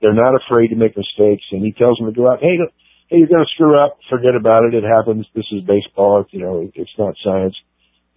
[0.00, 2.40] they're not afraid to make mistakes, and he tells them to go out.
[2.40, 2.56] Hey,
[3.10, 3.98] hey, you're going to screw up.
[4.08, 4.74] Forget about it.
[4.74, 5.26] It happens.
[5.34, 6.24] This is baseball.
[6.30, 7.54] You know, it's not science.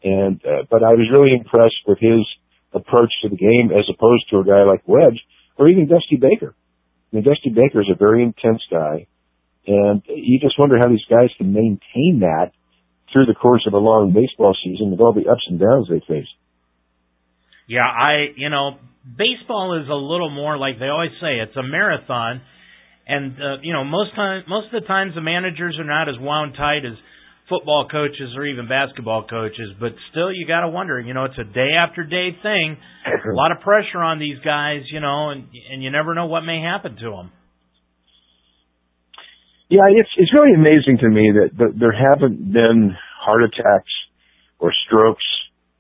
[0.04, 2.26] And uh, but I was really impressed with his
[2.74, 5.20] approach to the game as opposed to a guy like Wedge
[5.58, 6.56] or even Dusty Baker.
[7.12, 9.08] I mean, Dusty Baker is a very intense guy,
[9.68, 12.52] and you just wonder how these guys can maintain that
[13.12, 16.00] through the course of a long baseball season with all the ups and downs they
[16.08, 16.30] face.
[17.68, 21.64] Yeah, I you know baseball is a little more like they always say it's a
[21.64, 22.42] marathon,
[23.08, 26.16] and uh, you know most time most of the times the managers are not as
[26.20, 26.98] wound tight as
[27.50, 31.38] football coaches or even basketball coaches, but still you got to wonder, you know, it's
[31.38, 32.78] a day after day thing.
[33.06, 36.42] A lot of pressure on these guys, you know, and and you never know what
[36.42, 37.32] may happen to them.
[39.70, 43.94] Yeah, it's it's really amazing to me that, that there haven't been heart attacks
[44.60, 45.26] or strokes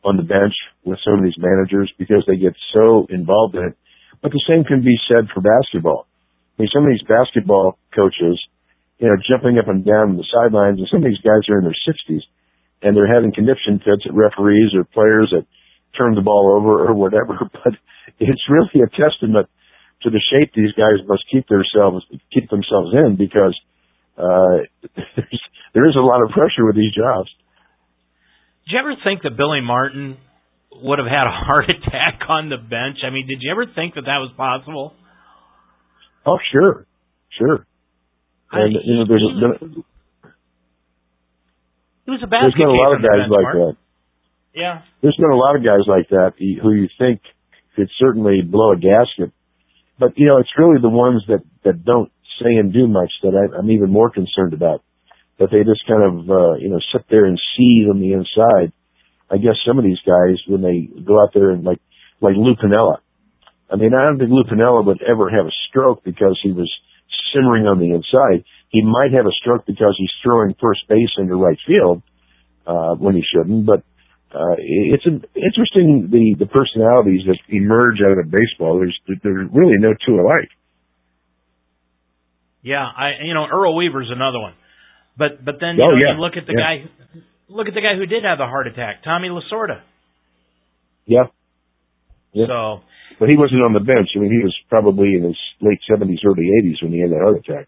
[0.03, 0.53] on the bench
[0.83, 3.77] with some of these managers because they get so involved in it.
[4.21, 6.07] But the same can be said for basketball.
[6.57, 8.39] I mean, some of these basketball coaches
[8.99, 10.79] you know, jumping up and down the sidelines.
[10.79, 12.23] And some of these guys are in their 60s
[12.83, 15.47] and they're having conniption fits at referees or players that
[15.97, 17.39] turn the ball over or whatever.
[17.51, 17.75] But
[18.19, 19.47] it's really a testament
[20.03, 23.55] to the shape these guys must keep themselves keep themselves in because
[24.17, 24.63] uh,
[25.73, 27.29] there is a lot of pressure with these jobs.
[28.65, 30.17] Did you ever think that Billy Martin
[30.71, 32.99] would have had a heart attack on the bench?
[33.05, 34.93] I mean, did you ever think that that was possible?
[36.25, 36.85] Oh, sure,
[37.37, 37.65] sure.
[38.51, 39.83] And you know, there's been
[42.05, 42.57] he was a basket.
[42.57, 43.73] There's been a lot of guys like that.
[44.57, 44.81] Yeah.
[45.01, 47.21] There's been a lot of guys like that who you think
[47.75, 49.31] could certainly blow a gasket,
[49.99, 53.37] but you know, it's really the ones that that don't say and do much that
[53.37, 54.81] I, I'm even more concerned about.
[55.37, 58.73] That they just kind of uh, you know sit there and seethe on the inside.
[59.29, 61.79] I guess some of these guys when they go out there and like
[62.19, 63.05] like Lou Piniella,
[63.69, 66.69] I mean, I don't think Lou Piniella would ever have a stroke because he was
[67.33, 68.45] simmering on the inside.
[68.69, 72.03] He might have a stroke because he's throwing first base into right field
[72.67, 73.65] uh, when he shouldn't.
[73.65, 73.83] But
[74.33, 78.77] uh, it's an, interesting the the personalities that emerge out of baseball.
[78.77, 80.49] There's there's really no two alike.
[82.61, 84.53] Yeah, I you know Earl Weaver's another one,
[85.17, 86.13] but but then you, oh, know, yeah.
[86.13, 86.85] you look at the yeah.
[86.85, 89.81] guy, look at the guy who did have the heart attack, Tommy Lasorda.
[91.09, 91.23] Yeah.
[92.33, 92.45] yeah.
[92.45, 92.81] So,
[93.19, 94.15] but he wasn't on the bench.
[94.15, 97.21] I mean, he was probably in his late seventies, early eighties when he had that
[97.21, 97.67] heart attack.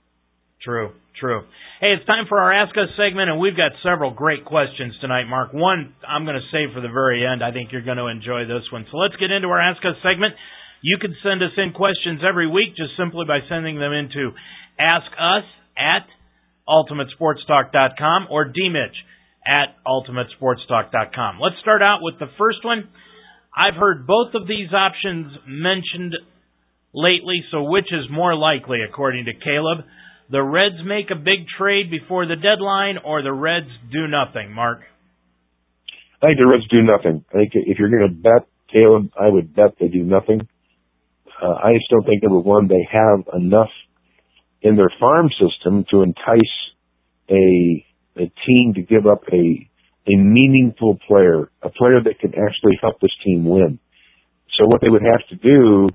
[0.64, 1.44] True, true.
[1.82, 5.26] Hey, it's time for our Ask Us segment, and we've got several great questions tonight,
[5.26, 5.52] Mark.
[5.52, 7.44] One I'm going to save for the very end.
[7.44, 8.86] I think you're going to enjoy this one.
[8.90, 10.38] So let's get into our Ask Us segment.
[10.82, 14.34] You can send us in questions every week just simply by sending them into
[14.80, 15.46] Ask Us
[15.78, 16.06] at
[16.70, 18.98] ultimatesportstalk.com or dmitch
[19.46, 21.40] at ultimatesportstalk.com.
[21.42, 22.90] Let's start out with the first one.
[23.54, 26.16] I've heard both of these options mentioned
[26.94, 29.86] lately, so which is more likely, according to Caleb?
[30.30, 34.80] The Reds make a big trade before the deadline, or the Reds do nothing, Mark?
[36.22, 37.26] I think the Reds do nothing.
[37.32, 40.48] I think if you're going to bet, Caleb, I would bet they do nothing.
[41.42, 43.72] Uh, I just don't think, number one, they have enough
[44.62, 46.56] in their farm system to entice
[47.30, 47.86] a
[48.18, 49.70] a team to give up a
[50.08, 53.80] a meaningful player, a player that can actually help this team win.
[54.58, 55.90] So what they would have to do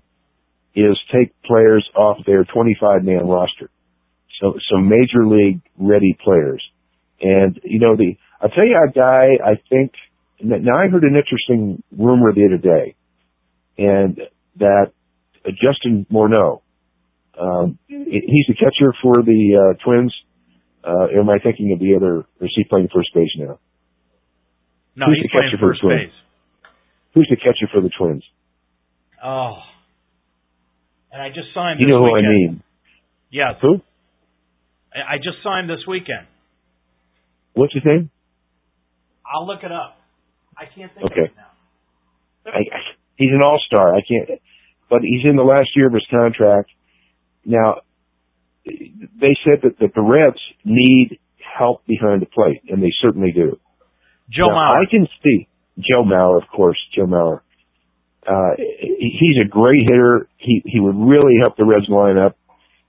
[0.75, 3.71] is take players off their 25 man roster.
[4.41, 6.63] So so major league ready players.
[7.21, 9.93] And you know the I'll tell you a guy I think
[10.41, 12.95] now I heard an interesting rumor the other day
[13.79, 14.21] and
[14.57, 14.93] that
[15.45, 16.61] uh, Justin Morneau
[17.39, 20.15] um, he's the catcher for the uh, Twins.
[20.83, 22.25] Uh, am I thinking of the other?
[22.41, 23.59] Or is he playing first base now?
[24.97, 26.01] No, Who's he's the catcher for the Twins?
[26.11, 26.18] base.
[27.14, 28.24] Who's the catcher for the Twins?
[29.22, 29.59] Oh.
[31.12, 32.62] And I just signed You know who I mean?
[33.30, 33.55] Yes.
[33.62, 33.80] Who?
[34.94, 36.26] I just signed this weekend.
[37.55, 38.11] What's his name?
[39.26, 39.99] I'll look it up.
[40.57, 41.20] I can't think Okay.
[41.20, 42.51] of it now.
[42.53, 43.94] I, I- he's an all-star.
[43.94, 44.40] I can't,
[44.88, 46.70] but he's in the last year of his contract.
[47.44, 47.80] Now,
[48.64, 51.18] they said that, that the Reds need
[51.59, 53.59] help behind the plate, and they certainly do.
[54.31, 54.83] Joe now, Mauer.
[54.83, 55.49] I can see
[55.79, 57.41] Joe Mauer, of course, Joe Mauer.
[58.27, 60.29] Uh, he's a great hitter.
[60.39, 62.37] He he would really help the Reds line up.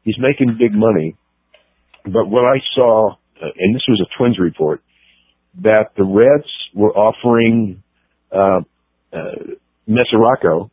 [0.03, 1.15] He's making big money,
[2.03, 4.81] but what I saw, uh, and this was a Twins report,
[5.61, 7.83] that the Reds were offering
[8.31, 8.61] uh,
[9.13, 9.53] uh,
[9.87, 10.71] Mesoraco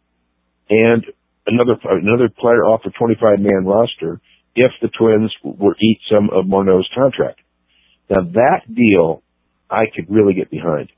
[0.71, 1.05] and
[1.47, 4.21] another another player off a 25 man roster
[4.57, 7.41] if the Twins were eat some of Morneau's contract.
[8.09, 9.23] Now that deal,
[9.75, 10.91] I could really get behind.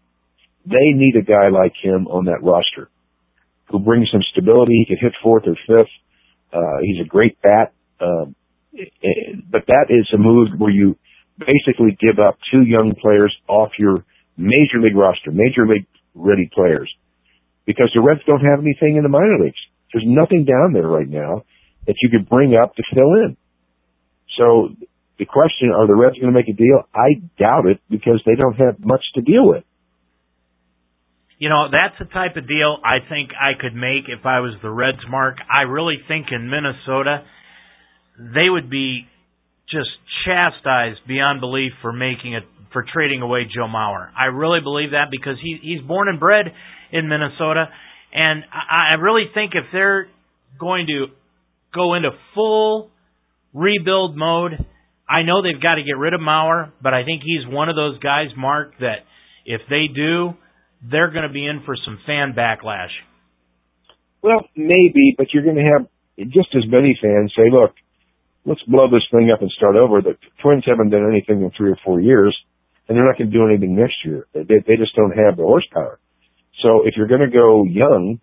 [0.66, 2.90] They need a guy like him on that roster
[3.70, 4.84] who brings some stability.
[4.86, 5.90] He can hit fourth or fifth.
[6.52, 7.72] Uh, he's a great bat.
[8.00, 8.34] Um,
[9.50, 10.96] but that is a move where you
[11.38, 14.04] basically give up two young players off your
[14.36, 16.92] major league roster, major league ready players,
[17.64, 19.60] because the Reds don't have anything in the minor leagues.
[19.92, 21.44] There's nothing down there right now
[21.86, 23.36] that you could bring up to fill in.
[24.36, 24.68] So
[25.18, 26.84] the question, are the Reds going to make a deal?
[26.94, 29.64] I doubt it because they don't have much to deal with.
[31.38, 34.54] You know, that's the type of deal I think I could make if I was
[34.62, 35.36] the Reds, Mark.
[35.48, 37.24] I really think in Minnesota,
[38.18, 39.06] they would be
[39.70, 39.90] just
[40.24, 44.08] chastised beyond belief for making it for trading away Joe Mauer.
[44.18, 46.46] I really believe that because he he's born and bred
[46.92, 47.68] in Minnesota,
[48.12, 50.08] and I, I really think if they're
[50.58, 51.06] going to
[51.74, 52.90] go into full
[53.52, 54.52] rebuild mode,
[55.08, 57.76] I know they've got to get rid of Mauer, but I think he's one of
[57.76, 59.06] those guys, Mark, that
[59.44, 60.34] if they do,
[60.82, 62.90] they're going to be in for some fan backlash.
[64.22, 65.86] Well, maybe, but you're going to have
[66.32, 67.72] just as many fans say, look,
[68.44, 70.00] let's blow this thing up and start over.
[70.00, 72.36] The Twins haven't done anything in three or four years,
[72.88, 74.26] and they're not going to do anything next year.
[74.32, 76.00] They, they just don't have the horsepower.
[76.62, 78.18] So if you're going to go young,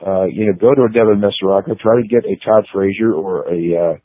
[0.00, 3.48] uh, you know, go to a Devin Mesoraco, try to get a Todd Frazier or
[3.48, 3.96] a, uh,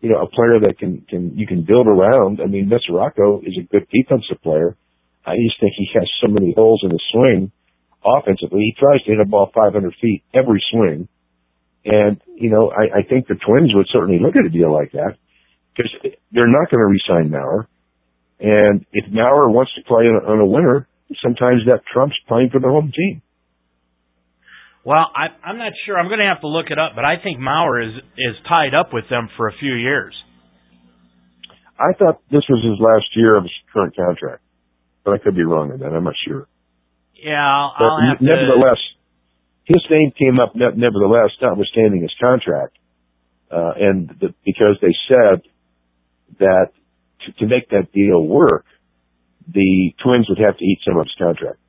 [0.00, 2.40] you know, a player that can, can, you can build around.
[2.42, 4.76] I mean, Mesoraco is a good defensive player.
[5.26, 7.52] I just think he has so many holes in his swing
[8.04, 8.60] offensively.
[8.60, 11.08] He tries to hit a ball 500 feet every swing.
[11.84, 14.92] And, you know, I, I think the Twins would certainly look at a deal like
[14.92, 15.16] that
[15.74, 15.92] because
[16.32, 17.66] they're not going to re-sign Mauer.
[18.40, 20.86] And if Mauer wants to play on a winner,
[21.22, 23.22] sometimes that trumps playing for the home team.
[24.88, 25.98] Well, I, I'm not sure.
[25.98, 28.72] I'm going to have to look it up, but I think Mauer is is tied
[28.72, 30.16] up with them for a few years.
[31.78, 34.40] I thought this was his last year of his current contract,
[35.04, 35.92] but I could be wrong on that.
[35.92, 36.48] I'm not sure.
[37.12, 38.24] Yeah, I'll, I'll have to.
[38.24, 38.80] nevertheless,
[39.64, 42.78] his name came up nevertheless, notwithstanding his contract,
[43.52, 45.42] uh, and the, because they said
[46.38, 46.72] that
[47.26, 48.64] to, to make that deal work,
[49.52, 51.60] the Twins would have to eat some of his contract.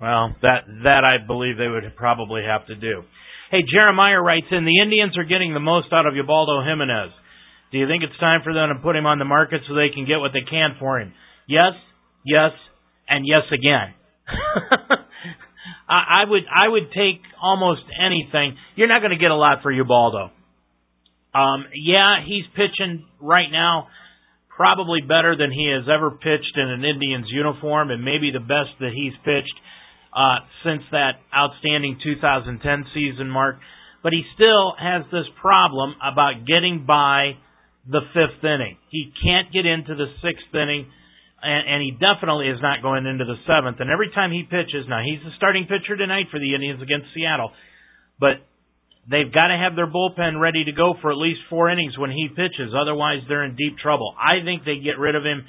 [0.00, 3.02] Well, that that I believe they would probably have to do.
[3.50, 7.12] Hey, Jeremiah writes in, the Indians are getting the most out of Ubaldo Jimenez.
[7.70, 9.94] Do you think it's time for them to put him on the market so they
[9.94, 11.12] can get what they can for him?
[11.46, 11.72] Yes,
[12.24, 12.50] yes,
[13.08, 13.94] and yes again.
[15.88, 18.56] I, I would I would take almost anything.
[18.76, 20.30] You're not going to get a lot for Ubaldo.
[21.34, 23.88] Um, yeah, he's pitching right now
[24.56, 28.70] probably better than he has ever pitched in an Indians uniform, and maybe the best
[28.78, 29.58] that he's pitched
[30.14, 32.62] uh, since that outstanding 2010
[32.94, 33.58] season mark.
[34.02, 37.34] But he still has this problem about getting by
[37.88, 38.78] the fifth inning.
[38.88, 40.86] He can't get into the sixth inning,
[41.42, 43.80] and, and he definitely is not going into the seventh.
[43.80, 47.12] And every time he pitches, now he's the starting pitcher tonight for the Indians against
[47.12, 47.50] Seattle,
[48.20, 48.44] but
[49.10, 52.12] they've got to have their bullpen ready to go for at least four innings when
[52.12, 52.72] he pitches.
[52.72, 54.14] Otherwise, they're in deep trouble.
[54.16, 55.44] I think they get rid of him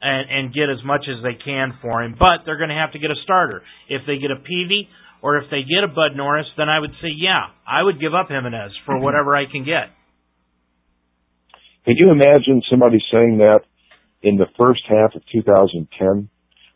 [0.00, 2.92] and, and get as much as they can for him, but they're going to have
[2.92, 3.62] to get a starter.
[3.88, 4.88] If they get a Peavy
[5.22, 8.14] or if they get a Bud Norris, then I would say, yeah, I would give
[8.14, 9.04] up Jimenez for mm-hmm.
[9.04, 9.90] whatever I can get.
[11.84, 13.60] Can you imagine somebody saying that
[14.22, 16.28] in the first half of 2010?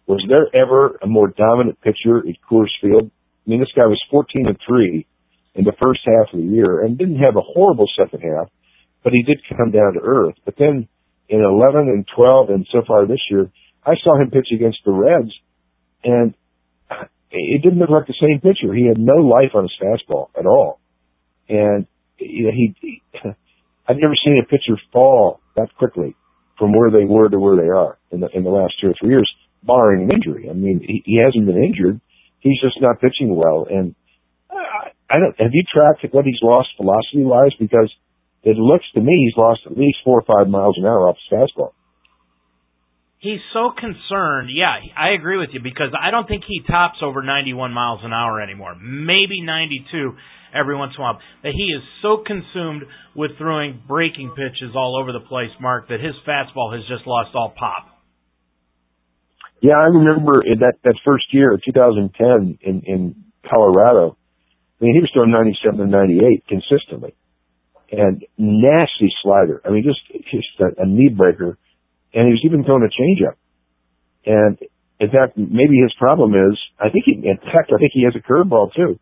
[0.07, 3.11] Was there ever a more dominant pitcher at Coors Field?
[3.47, 5.07] I mean, this guy was 14 and 3
[5.55, 8.49] in the first half of the year and didn't have a horrible second half,
[9.05, 10.35] but he did come down to earth.
[10.45, 10.89] But then
[11.33, 13.51] in 11 and 12 and so far this year,
[13.85, 15.33] I saw him pitch against the Reds
[16.05, 16.35] and
[17.30, 18.74] it didn't look like the same pitcher.
[18.74, 20.78] He had no life on his fastball at all.
[21.49, 21.87] And
[22.18, 23.03] you know, he,
[23.89, 26.14] I've never seen a pitcher fall that quickly
[26.59, 28.95] from where they were to where they are in the in the last two or
[29.01, 29.28] three years,
[29.62, 30.49] barring an injury.
[30.51, 32.01] I mean, he, he hasn't been injured.
[32.41, 33.66] He's just not pitching well.
[33.68, 33.95] And
[34.51, 35.35] I, I don't.
[35.41, 37.55] Have you tracked what he's lost velocity wise?
[37.59, 37.91] Because
[38.43, 41.16] it looks to me he's lost at least four or five miles an hour off
[41.16, 41.72] his fastball.
[43.18, 44.51] He's so concerned.
[44.53, 48.12] Yeah, I agree with you because I don't think he tops over 91 miles an
[48.12, 48.74] hour anymore.
[48.74, 50.16] Maybe 92
[50.53, 51.18] every once in a while.
[51.45, 52.82] That he is so consumed
[53.14, 57.30] with throwing breaking pitches all over the place, Mark, that his fastball has just lost
[57.34, 57.86] all pop.
[59.62, 64.16] Yeah, I remember in that that first year, 2010, in in Colorado.
[64.80, 67.14] I mean, he was throwing 97 and 98 consistently,
[67.93, 69.61] and nasty slider.
[69.64, 70.01] I mean, just
[70.32, 71.59] just a, a knee breaker,
[72.14, 73.36] and he was even throwing a changeup.
[74.24, 74.59] And
[74.99, 78.16] in fact, maybe his problem is, I think he, in fact, I think he has
[78.16, 78.99] a curveball too.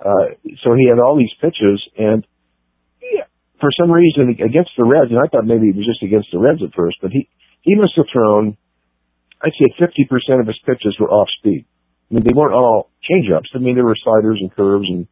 [0.00, 2.26] Uh, so he had all these pitches, and
[3.02, 3.28] yeah,
[3.60, 6.40] for some reason against the Reds, and I thought maybe it was just against the
[6.40, 7.28] Reds at first, but he
[7.60, 8.56] he must have thrown,
[9.40, 11.64] I'd say, 50% of his pitches were off speed.
[12.10, 13.54] I mean, they weren't all changeups.
[13.54, 15.06] I mean, there were sliders and curves, and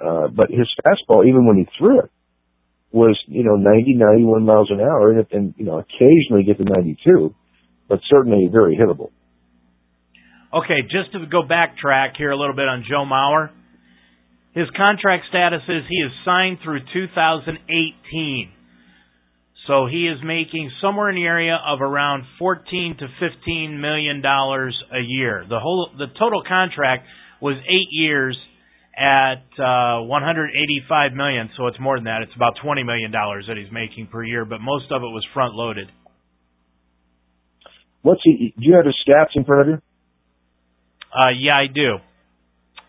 [0.00, 2.10] uh, but his fastball, even when he threw it,
[2.92, 6.64] was you know 90, 91 miles an hour, and, and you know occasionally get to
[6.64, 7.34] 92,
[7.88, 9.10] but certainly very hittable.
[10.52, 13.50] Okay, just to go backtrack here a little bit on Joe Mauer.
[14.52, 18.50] His contract status is he is signed through 2018.
[19.68, 24.76] So he is making somewhere in the area of around 14 to 15 million dollars
[24.92, 25.44] a year.
[25.48, 27.06] The whole the total contract
[27.40, 28.36] was 8 years
[29.00, 32.20] at uh 185 million, so it's more than that.
[32.22, 35.26] It's about 20 million dollars that he's making per year, but most of it was
[35.32, 35.88] front loaded.
[38.02, 39.82] What's he do you have his stats in front of you?
[41.12, 41.96] Uh yeah, I do.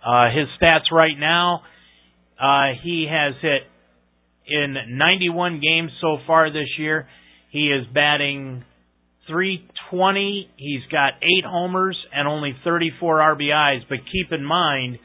[0.05, 1.61] Uh, his stats right now,
[2.41, 3.61] uh, he has hit
[4.47, 7.07] in 91 games so far this year.
[7.51, 8.63] He is batting
[9.27, 10.49] 320.
[10.57, 13.81] He's got eight homers and only 34 RBIs.
[13.87, 14.97] But keep in mind,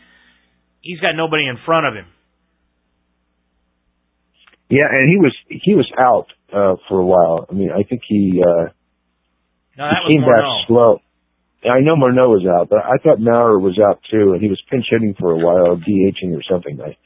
[0.80, 2.06] he's got nobody in front of him.
[4.68, 7.46] Yeah, and he was he was out uh, for a while.
[7.48, 8.72] I mean, I think he uh,
[9.78, 11.00] no, that he came back slow.
[11.64, 14.60] I know Morneau was out, but I thought Mauer was out too, and he was
[14.70, 16.78] pinch hitting for a while, DHing or something.
[16.80, 16.96] I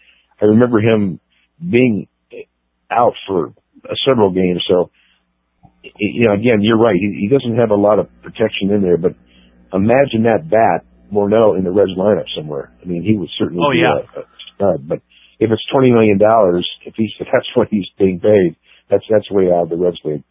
[0.40, 1.20] I remember him
[1.60, 2.08] being
[2.90, 4.64] out for uh, several games.
[4.68, 4.90] So,
[5.82, 6.96] you know, again, you're right.
[6.96, 9.12] He, he doesn't have a lot of protection in there, but
[9.72, 12.72] imagine that bat Morneau in the Reds lineup somewhere.
[12.82, 14.06] I mean, he would certainly oh, be yeah.
[14.16, 14.88] a, a stud.
[14.88, 14.98] But
[15.38, 18.56] if it's twenty million dollars, if he's if that's what he's being paid,
[18.90, 20.24] that's that's way out of the Reds league.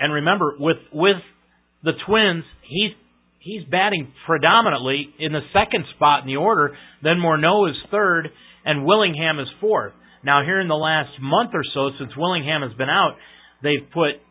[0.00, 1.22] And remember, with with
[1.84, 2.92] the Twins, he's
[3.38, 6.76] he's batting predominantly in the second spot in the order.
[7.02, 8.30] Then Morneau is third,
[8.64, 9.92] and Willingham is fourth.
[10.24, 13.16] Now, here in the last month or so, since Willingham has been out,
[13.62, 14.22] they've put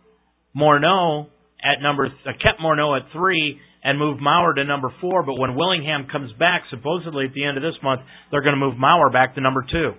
[0.55, 1.27] Morneau
[1.61, 5.23] at number uh, kept Morneau at three and move Mauer to number four.
[5.23, 8.59] But when Willingham comes back, supposedly at the end of this month, they're going to
[8.59, 9.91] move Mauer back to number two.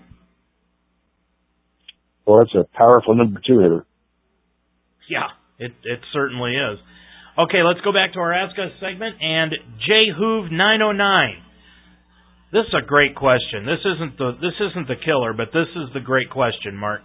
[2.26, 3.84] Well, that's a powerful number two hitter.
[5.10, 5.28] Yeah,
[5.58, 6.78] it it certainly is.
[7.38, 9.52] Okay, let's go back to our Ask Us segment and
[9.86, 11.42] J Hoove 909.
[12.52, 13.64] This is a great question.
[13.64, 17.00] This isn't the this isn't the killer, but this is the great question, Mark.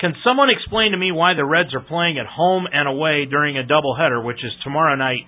[0.00, 3.58] Can someone explain to me why the Reds are playing at home and away during
[3.58, 5.26] a doubleheader, which is tomorrow night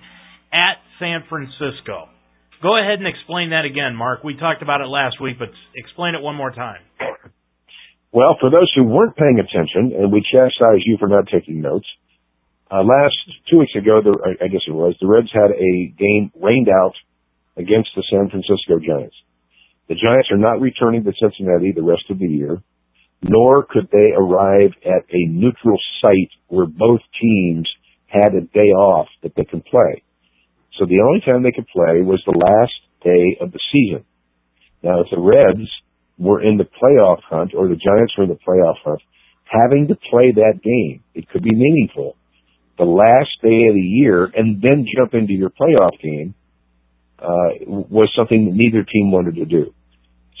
[0.51, 2.09] at San Francisco?
[2.61, 4.23] Go ahead and explain that again, Mark.
[4.23, 6.81] We talked about it last week, but explain it one more time.
[8.11, 11.85] Well, for those who weren't paying attention, and we chastise you for not taking notes,
[12.71, 13.15] uh, last
[13.51, 16.95] two weeks ago, the, I guess it was, the Reds had a game rained out
[17.57, 19.15] against the San Francisco Giants.
[19.89, 22.63] The Giants are not returning to Cincinnati the rest of the year,
[23.21, 27.69] nor could they arrive at a neutral site where both teams
[28.07, 30.04] had a day off that they can play.
[30.77, 34.03] So the only time they could play was the last day of the season.
[34.83, 35.69] Now, if the Reds
[36.17, 39.01] were in the playoff hunt or the Giants were in the playoff hunt,
[39.45, 42.15] having to play that game, it could be meaningful.
[42.77, 46.35] The last day of the year and then jump into your playoff game
[47.19, 49.73] uh, was something that neither team wanted to do.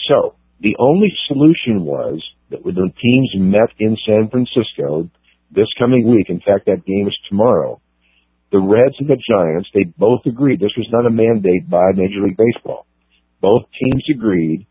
[0.09, 5.09] So the only solution was that when the teams met in San Francisco
[5.51, 7.79] this coming week, in fact, that game is tomorrow,
[8.51, 12.21] the Reds and the Giants, they both agreed, this was not a mandate by Major
[12.23, 12.85] League Baseball.
[13.41, 14.65] Both teams agreed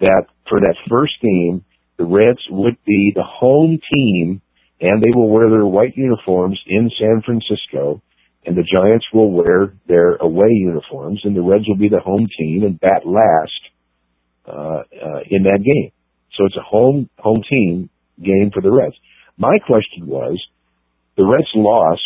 [0.00, 1.64] that for that first game,
[1.96, 4.42] the Reds would be the home team
[4.80, 8.02] and they will wear their white uniforms in San Francisco
[8.46, 12.26] and the Giants will wear their away uniforms and the Reds will be the home
[12.38, 13.62] team and bat last
[14.46, 15.92] uh, uh, in that game.
[16.36, 17.88] So it's a home home team
[18.22, 18.96] game for the Reds.
[19.38, 20.38] My question was,
[21.16, 22.02] the Reds lost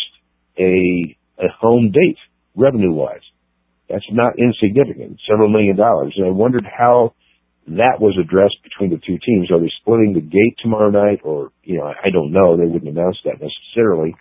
[0.59, 2.17] a a home date
[2.55, 3.23] revenue wise.
[3.89, 6.13] That's not insignificant, several million dollars.
[6.17, 7.15] And I wondered how
[7.67, 9.51] that was addressed between the two teams.
[9.51, 12.57] Are they splitting the gate tomorrow night, or you know, I don't know.
[12.57, 14.15] They wouldn't announce that necessarily.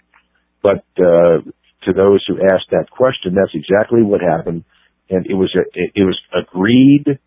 [0.62, 1.45] But uh,
[1.84, 4.64] to those who asked that question, that's exactly what happened,
[5.11, 7.18] and it was a, it, it was agreed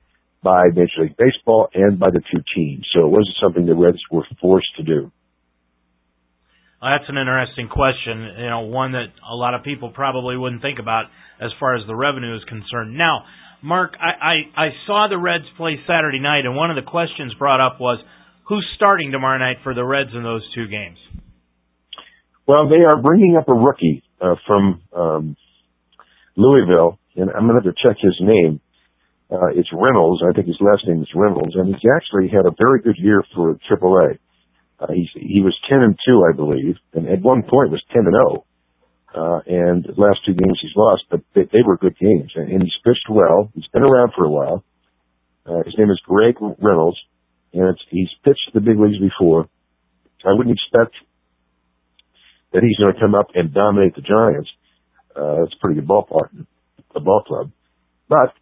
[0.44, 2.88] by Major League Baseball and by the two teams.
[2.94, 5.12] So it wasn't something the Reds were forced to do.
[6.82, 8.42] Well, that's an interesting question.
[8.42, 11.06] You know, one that a lot of people probably wouldn't think about
[11.40, 12.98] as far as the revenue is concerned.
[12.98, 13.24] Now,
[13.62, 14.10] Mark, I,
[14.58, 17.80] I, I saw the Reds play Saturday night, and one of the questions brought up
[17.80, 18.04] was
[18.50, 20.98] who's starting tomorrow night for the Reds in those two games?
[22.48, 25.38] Well, they are bringing up a rookie uh, from um,
[26.36, 28.60] Louisville, and I'm going to have to check his name.
[29.32, 30.24] Uh, it's Reynolds.
[30.28, 33.24] I think his last name is Reynolds, and he's actually had a very good year
[33.36, 34.18] for AAA.
[34.82, 38.02] Uh, he's, he was 10 and 2, I believe, and at one point was 10
[38.02, 38.46] and 0.
[39.14, 42.50] Uh, and the last two games he's lost, but they, they were good games, and,
[42.50, 43.52] and he's pitched well.
[43.54, 44.64] He's been around for a while.
[45.46, 46.98] Uh, his name is Greg Reynolds,
[47.54, 49.50] and it's, he's pitched the big leagues before.
[50.26, 50.96] I wouldn't expect
[52.54, 54.50] that he's going to come up and dominate the Giants.
[55.16, 56.30] Uh, it's a pretty good ballpark,
[56.96, 57.52] a ball club.
[58.08, 58.34] But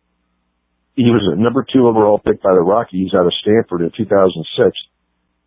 [0.95, 4.77] he was a number two overall pick by the Rockies out of Stanford in 2006.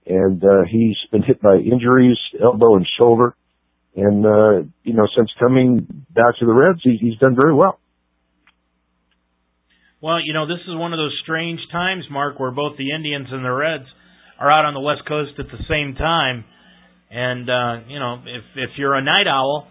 [0.06, 3.36] And, uh, he's been hit by injuries, elbow and shoulder.
[3.94, 7.78] And, uh, you know, since coming back to the Reds, he, he's done very well.
[10.00, 13.28] Well, you know, this is one of those strange times, Mark, where both the Indians
[13.30, 13.84] and the Reds
[14.40, 16.44] are out on the West Coast at the same time.
[17.10, 19.68] And, uh, you know, if, if you're a night owl,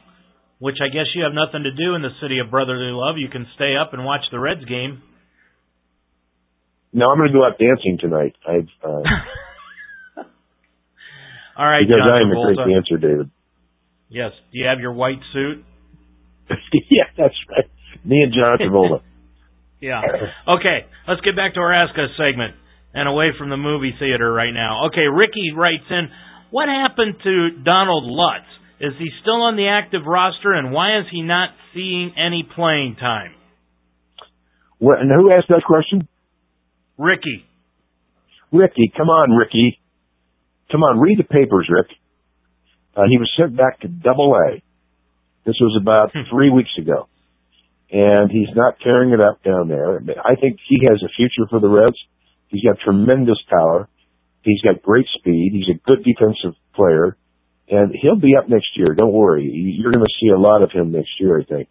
[0.60, 3.28] which I guess you have nothing to do in the city of brotherly love, you
[3.28, 5.02] can stay up and watch the Reds game
[6.94, 8.36] no, I'm going to go out dancing tonight.
[8.48, 8.68] I've.
[8.84, 9.02] Uh,
[11.62, 12.52] All right, because John I am Travolta.
[12.52, 13.30] a great dancer, David.
[14.10, 14.32] Yes.
[14.52, 15.64] Do you have your white suit?
[16.90, 17.70] yeah, that's right.
[18.04, 19.06] Me and John Travolta.
[19.80, 20.02] yeah.
[20.58, 22.56] Okay, let's get back to our Ask Us segment
[22.96, 24.88] and away from the movie theater right now.
[24.88, 26.10] Okay, Ricky writes in,
[26.50, 28.50] what happened to Donald Lutz?
[28.80, 32.96] Is he still on the active roster, and why is he not seeing any playing
[33.00, 33.36] time?
[34.80, 36.08] What, and who asked that question?
[36.98, 37.46] Ricky.
[38.52, 39.78] Ricky, come on, Ricky.
[40.72, 41.88] Come on, read the papers, Rick.
[42.96, 44.62] Uh, he was sent back to Double A.
[45.46, 46.30] This was about Hmm.
[46.30, 47.08] three weeks ago,
[47.92, 50.02] and he's not tearing it up down there.
[50.24, 51.98] I think he has a future for the Reds.
[52.50, 53.88] He's got tremendous power.
[54.44, 55.52] He's got great speed.
[55.54, 57.18] He's a good defensive player,
[57.70, 58.94] and he'll be up next year.
[58.94, 59.44] Don't worry.
[59.50, 61.70] You're going to see a lot of him next year, I think.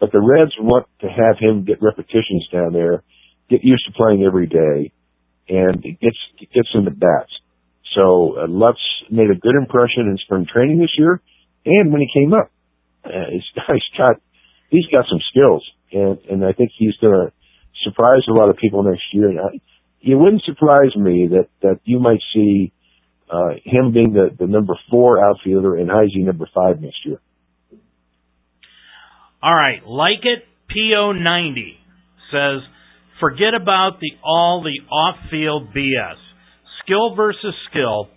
[0.00, 3.02] But the Reds want to have him get repetitions down there,
[3.48, 4.92] get used to playing every day,
[5.48, 7.32] and it gets it gets bats.
[7.94, 8.80] So uh, Lutz
[9.10, 11.20] made a good impression in spring training this year,
[11.64, 12.50] and when he came up,
[13.04, 14.16] Uh, he's, he's got
[14.70, 17.32] he's got some skills, and and I think he's going to
[17.84, 19.28] surprise a lot of people next year.
[19.30, 19.60] And I,
[20.02, 22.72] it wouldn't surprise me that that you might see
[23.30, 27.20] uh, him being the the number four outfielder and Heisey number five next year.
[29.42, 30.44] All right, like it.
[30.68, 31.76] PO90
[32.30, 32.60] says,
[33.20, 36.16] forget about the all the off-field BS.
[36.88, 38.08] Skill versus skill.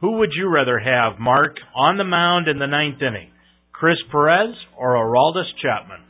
[0.00, 3.30] Who would you rather have, Mark, on the mound in the ninth inning?
[3.72, 6.00] Chris Perez or Aroldis Chapman?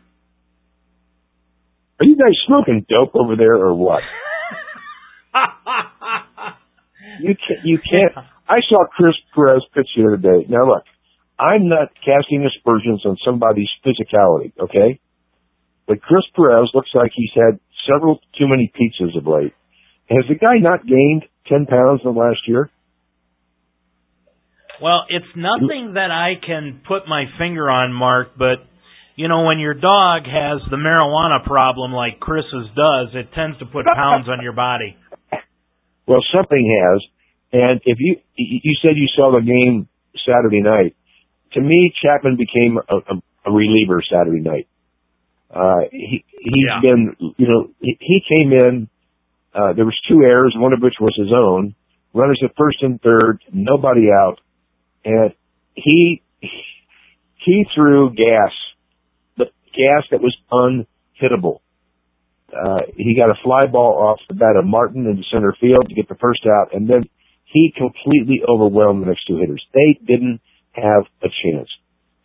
[2.00, 4.02] Are you guys smoking dope over there or what?
[7.20, 7.64] you can't.
[7.64, 8.26] You can't.
[8.48, 10.46] I saw Chris Perez pitch the other day.
[10.48, 10.84] Now look,
[11.38, 15.00] I'm not casting aspersions on somebody's physicality, okay?
[15.86, 17.58] But Chris Perez looks like he's had
[17.90, 19.54] several too many pizzas of late.
[20.10, 22.70] Has the guy not gained 10 pounds in the last year?
[24.82, 28.66] Well, it's nothing that I can put my finger on, Mark, but
[29.16, 33.66] you know, when your dog has the marijuana problem like Chris's does, it tends to
[33.66, 34.96] put pounds on your body.
[36.06, 37.02] Well, something has.
[37.52, 39.88] And if you you said you saw the game
[40.26, 40.96] Saturday night,
[41.52, 44.66] to me Chapman became a, a, a reliever Saturday night.
[45.54, 46.80] Uh, he he's yeah.
[46.82, 48.88] been you know he, he came in.
[49.54, 51.74] Uh, there was two errors, one of which was his own.
[52.12, 54.40] Runners at first and third, nobody out,
[55.04, 55.32] and
[55.74, 58.52] he he threw gas,
[59.36, 61.60] the gas that was unhittable.
[62.52, 65.94] Uh, he got a fly ball off the bat of Martin into center field to
[65.94, 67.04] get the first out, and then
[67.44, 69.64] he completely overwhelmed the next two hitters.
[69.72, 70.40] They didn't
[70.72, 71.68] have a chance.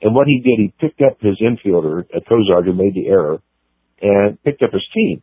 [0.02, 3.42] And what he did, he picked up his infielder, a Cozart who made the error,
[4.02, 5.22] and picked up his team.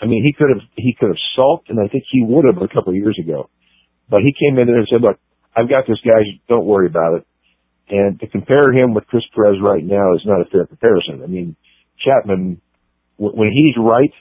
[0.00, 2.60] I mean, he could have he could have sulked, and I think he would have
[2.62, 3.48] a couple of years ago.
[4.08, 5.18] But he came in there and said, "Look,
[5.56, 6.20] I've got this guy.
[6.48, 7.26] Don't worry about it."
[7.88, 11.22] And to compare him with Chris Perez right now is not a fair comparison.
[11.22, 11.56] I mean,
[11.98, 12.60] Chapman,
[13.16, 14.12] when he's right,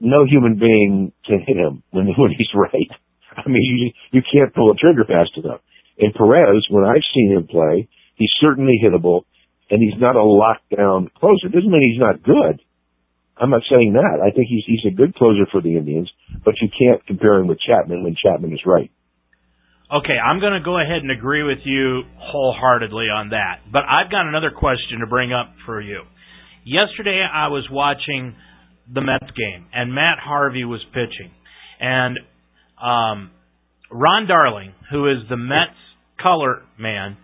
[0.00, 2.90] no human being can hit him when when he's right.
[3.36, 5.60] I mean, you you can't pull a trigger fast enough.
[5.98, 9.24] And Perez, when I've seen him play, he's certainly hittable,
[9.68, 11.48] and he's not a lockdown closer.
[11.52, 12.62] Doesn't mean he's not good.
[13.40, 14.20] I'm not saying that.
[14.20, 16.10] I think he's he's a good closer for the Indians,
[16.44, 18.90] but you can't compare him with Chapman when Chapman is right.
[19.90, 23.60] Okay, I'm going to go ahead and agree with you wholeheartedly on that.
[23.72, 26.02] But I've got another question to bring up for you.
[26.64, 28.36] Yesterday I was watching
[28.92, 31.32] the Mets game, and Matt Harvey was pitching,
[31.80, 32.18] and
[32.80, 33.30] um,
[33.90, 35.80] Ron Darling, who is the Mets
[36.22, 37.16] color man,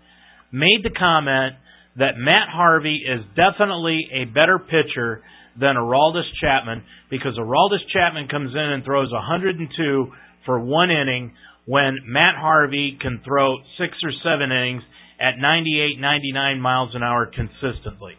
[0.50, 1.56] made the comment
[1.98, 5.22] that Matt Harvey is definitely a better pitcher
[5.58, 10.12] than Aroldis Chapman because Aroldis Chapman comes in and throws 102
[10.44, 11.32] for one inning
[11.66, 14.82] when Matt Harvey can throw six or seven innings
[15.20, 18.14] at 98, 99 miles an hour consistently.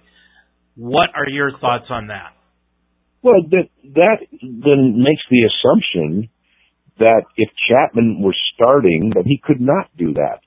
[0.76, 2.34] What are your thoughts on that?
[3.24, 6.30] Well, that that then makes the assumption
[7.00, 10.40] that if Chapman were starting, that he could not do that.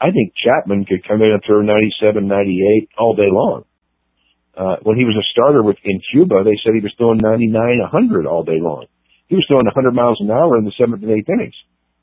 [0.00, 3.64] I think Chapman could come in and throw 97, 98 all day long.
[4.56, 7.52] Uh, when he was a starter with in Cuba, they said he was throwing 99,
[7.52, 8.86] 100 all day long.
[9.28, 11.56] He was throwing 100 miles an hour in the seventh and eighth innings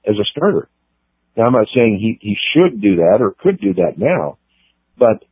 [0.06, 0.70] as a starter.
[1.36, 4.38] Now I'm not saying he he should do that or could do that now,
[4.98, 5.26] but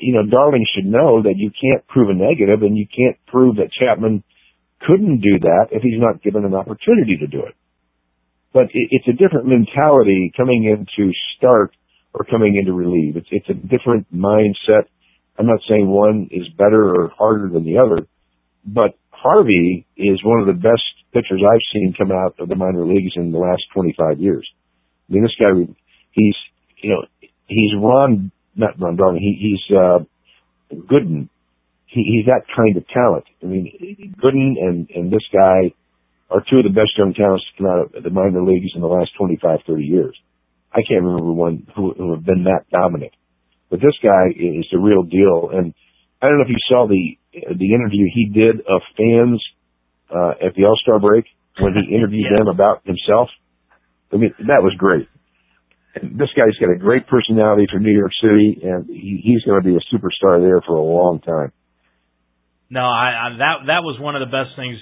[0.00, 3.56] you know, Darling should know that you can't prove a negative and you can't prove
[3.56, 4.22] that Chapman
[4.80, 7.54] couldn't do that if he's not given an opportunity to do it.
[8.52, 11.74] But it, it's a different mentality coming into start
[12.12, 13.16] or coming into relieve.
[13.16, 14.86] It's, it's a different mindset.
[15.38, 18.06] I'm not saying one is better or harder than the other,
[18.66, 20.82] but Harvey is one of the best
[21.12, 24.48] pitchers I've seen come out of the minor leagues in the last 25 years.
[25.08, 25.50] I mean, this guy,
[26.12, 26.34] he's,
[26.82, 27.02] you know,
[27.46, 29.98] he's Ron, not Ron Darling, he, he's, uh,
[30.72, 31.28] Gooden.
[31.86, 33.24] He, he's that kind of talent.
[33.42, 35.72] I mean, Gooden and, and this guy
[36.30, 38.82] are two of the best young talents to come out of the minor leagues in
[38.82, 40.16] the last 25, 30 years.
[40.72, 43.12] I can't remember one who, who have been that dominant.
[43.70, 45.50] But this guy is the real deal.
[45.52, 45.74] And
[46.22, 49.42] I don't know if you saw the the interview he did of fans
[50.10, 51.26] uh, at the All Star break
[51.60, 52.38] when he interviewed yeah.
[52.38, 53.28] them about himself.
[54.12, 55.06] I mean, that was great.
[55.94, 59.60] And this guy's got a great personality for New York City, and he, he's going
[59.60, 61.52] to be a superstar there for a long time.
[62.70, 64.76] No, I, I that that was one of the best things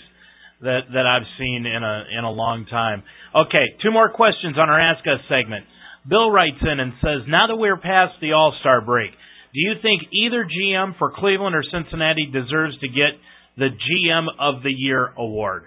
[0.60, 3.02] that that I've seen in a in a long time.
[3.34, 5.66] Okay, two more questions on our Ask Us segment.
[6.08, 9.74] Bill writes in and says, "Now that we're past the All Star break, do you
[9.82, 13.18] think either GM for Cleveland or Cincinnati deserves to get
[13.56, 15.64] the GM of the Year award?"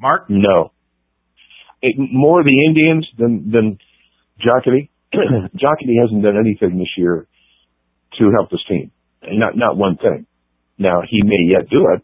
[0.00, 0.28] Mark?
[0.28, 0.72] No.
[1.80, 3.78] It, more the Indians than than
[4.40, 4.88] Jocketty.
[5.14, 7.26] Jocketty hasn't done anything this year
[8.18, 8.90] to help this team.
[9.22, 10.26] Not not one thing.
[10.78, 12.02] Now he may yet do it,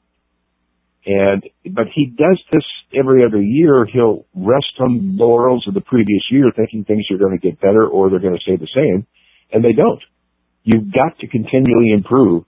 [1.07, 3.87] and but he does this every other year.
[3.87, 7.87] He'll rest on laurels of the previous year, thinking things are going to get better
[7.87, 9.07] or they're going to stay the same,
[9.53, 10.03] and they don't.
[10.65, 12.45] You've got to continually improve.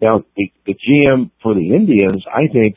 [0.00, 2.76] Now the, the GM for the Indians, I think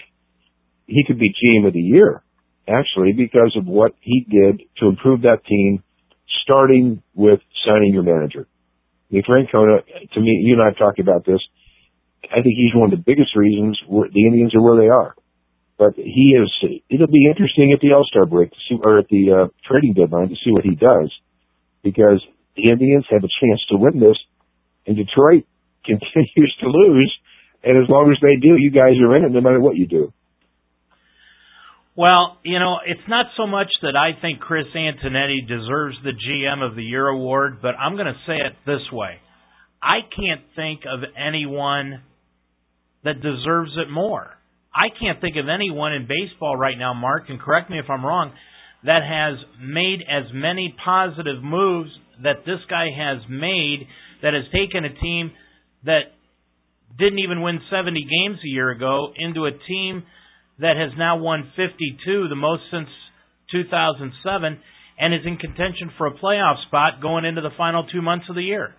[0.86, 2.24] he could be GM of the year
[2.68, 5.84] actually because of what he did to improve that team,
[6.44, 8.48] starting with signing your manager.
[9.10, 9.80] Mean, Francona,
[10.14, 11.40] to me, you and I have talked about this.
[12.32, 15.16] I think he's one of the biggest reasons the Indians are where they are.
[15.78, 16.52] But he is.
[16.90, 19.94] It'll be interesting at the All Star break to see, or at the uh, trading
[19.94, 21.12] deadline to see what he does,
[21.84, 22.22] because
[22.56, 24.18] the Indians have a chance to win this,
[24.86, 25.46] and Detroit
[25.86, 27.12] continues to lose.
[27.64, 29.88] And as long as they do, you guys are in it no matter what you
[29.88, 30.14] do.
[31.96, 36.68] Well, you know, it's not so much that I think Chris Antonetti deserves the GM
[36.68, 39.20] of the Year award, but I'm going to say it this way.
[39.82, 42.02] I can't think of anyone
[43.04, 44.30] that deserves it more.
[44.74, 48.06] I can't think of anyone in baseball right now, Mark, and correct me if I'm
[48.06, 48.34] wrong,
[48.84, 51.92] that has made as many positive moves
[52.24, 53.88] that this guy has made
[54.22, 55.32] that has taken a team
[55.86, 56.14] that
[56.98, 60.04] didn't even win 70 games a year ago into a team
[60.60, 62.90] that has now won 52, the most since
[63.52, 64.60] 2007,
[65.00, 68.36] and is in contention for a playoff spot going into the final two months of
[68.36, 68.74] the year.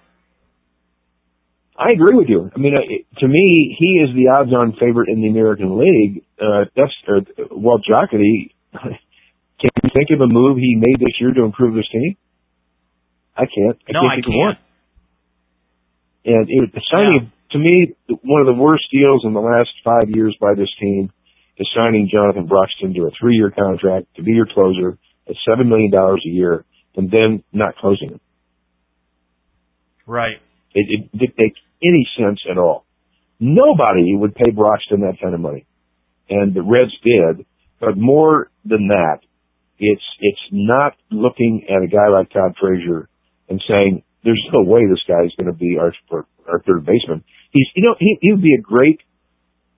[1.76, 2.50] I agree with you.
[2.54, 2.86] I mean, uh,
[3.20, 6.22] to me, he is the odds-on favorite in the American League.
[6.38, 8.54] Uh, that's or, Walt Jocketty.
[8.72, 12.16] Can you think of a move he made this year to improve this team?
[13.36, 13.78] I can't.
[13.88, 14.34] I no, can't I think can't.
[14.34, 14.58] of one.
[16.26, 17.52] And it, the signing, yeah.
[17.52, 21.10] to me, one of the worst deals in the last five years by this team
[21.58, 24.98] is signing Jonathan Broxton to a three-year contract to be your closer
[25.28, 26.64] at seven million dollars a year,
[26.96, 28.20] and then not closing him.
[30.06, 30.38] Right.
[30.74, 32.84] It, it didn't make any sense at all.
[33.40, 35.66] Nobody would pay Broxton that kind of money,
[36.28, 37.46] and the Reds did.
[37.80, 39.18] But more than that,
[39.78, 43.08] it's it's not looking at a guy like Todd Frazier
[43.48, 45.92] and saying, "There's no way this guy is going to be our
[46.48, 49.00] our third baseman." He's you know he he would be a great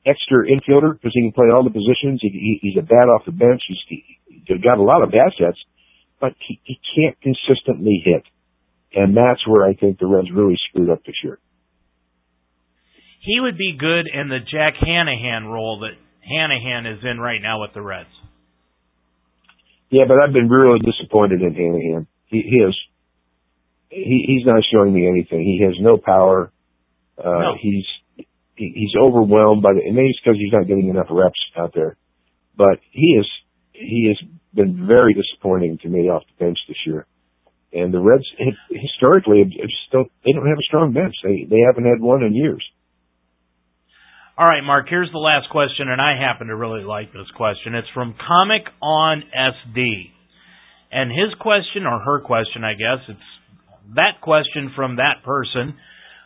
[0.06, 2.20] extra infielder because he can play all the positions.
[2.22, 3.60] He, he, he's a bat off the bench.
[3.66, 5.58] He's, he's got a lot of assets,
[6.20, 8.22] but he, he can't consistently hit.
[8.94, 11.38] And that's where I think the Reds really screwed up this year.
[13.20, 17.62] He would be good in the Jack Hannahan role that Hannahan is in right now
[17.62, 18.08] with the Reds.
[19.90, 22.06] Yeah, but I've been really disappointed in Hannahan.
[22.26, 22.74] He, he is
[23.88, 25.40] he, he's not showing me anything.
[25.40, 26.52] He has no power.
[27.18, 27.54] Uh, no.
[27.60, 27.84] He's
[28.56, 31.96] he's overwhelmed by the, and maybe it's because he's not getting enough reps out there.
[32.56, 33.26] But he is,
[33.72, 37.06] he has been very disappointing to me off the bench this year.
[37.76, 38.24] And the Reds
[38.70, 41.14] historically just don't, they don't have a strong bench.
[41.22, 42.64] They, they haven't had one in years.
[44.38, 47.74] All right, Mark, here's the last question, and I happen to really like this question.
[47.74, 50.10] It's from Comic on SD.
[50.92, 55.76] And his question, or her question, I guess, it's that question from that person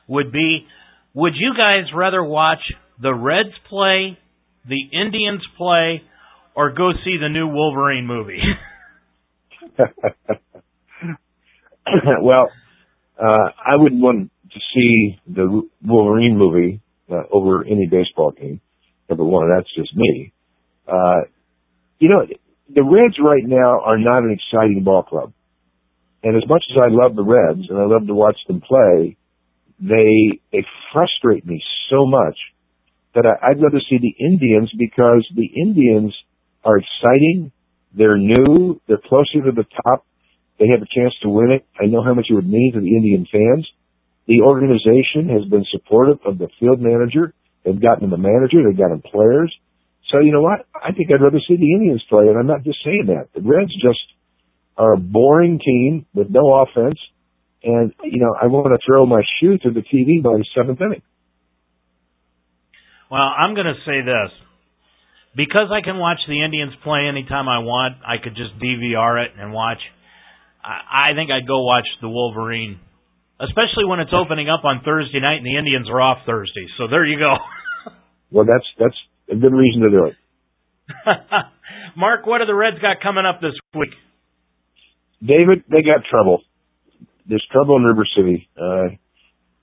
[0.09, 0.67] would be,
[1.15, 2.61] would you guys rather watch
[3.01, 4.19] the Reds play,
[4.69, 6.03] the Indians play,
[6.55, 8.43] or go see the new Wolverine movie?
[12.23, 12.49] well,
[13.19, 18.61] uh, I wouldn't want to see the Wolverine movie uh, over any baseball game.
[19.09, 20.33] Number one, that's just me.
[20.87, 21.23] Uh,
[21.99, 22.27] you know,
[22.73, 25.33] the Reds right now are not an exciting ball club.
[26.23, 29.17] And as much as I love the Reds and I love to watch them play,
[29.81, 32.37] they they frustrate me so much
[33.15, 36.15] that I, I'd rather see the Indians because the Indians
[36.65, 37.53] are exciting.
[37.97, 38.81] They're new.
[38.87, 40.05] They're closer to the top.
[40.61, 41.67] They have a chance to win it.
[41.81, 43.67] I know how much it would mean to the Indian fans.
[44.29, 47.35] The organization has been supportive of the field manager.
[47.65, 48.63] They've gotten the manager.
[48.63, 49.51] They've gotten players.
[50.13, 50.69] So you know what?
[50.77, 53.33] I think I'd rather see the Indians play, and I'm not just saying that.
[53.35, 54.05] The Reds just
[54.77, 56.99] are a boring team with no offense
[57.63, 60.81] and, you know, I want to throw my shoe to the TV by the seventh
[60.81, 61.03] inning.
[63.11, 64.33] Well, I'm going to say this.
[65.37, 69.33] Because I can watch the Indians play anytime I want, I could just DVR it
[69.39, 69.79] and watch.
[70.65, 72.81] I, I think I'd go watch the Wolverine,
[73.41, 76.67] especially when it's opening up on Thursday night and the Indians are off Thursday.
[76.79, 77.35] So there you go.
[78.31, 78.97] well, that's that's
[79.31, 80.17] a good reason to do it.
[81.97, 83.91] Mark, what do the Reds got coming up this week?
[85.23, 86.43] David, they got trouble
[87.31, 88.49] there's trouble in River City.
[88.59, 88.99] Uh,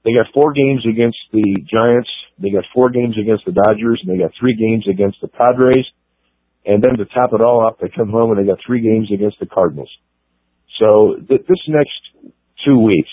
[0.06, 2.10] they got four games against the Giants.
[2.40, 5.86] They got four games against the Dodgers, and they got three games against the Padres.
[6.66, 9.12] And then to top it all up, they come home and they got three games
[9.14, 9.90] against the Cardinals.
[10.80, 12.30] So th- this next
[12.66, 13.10] two weeks,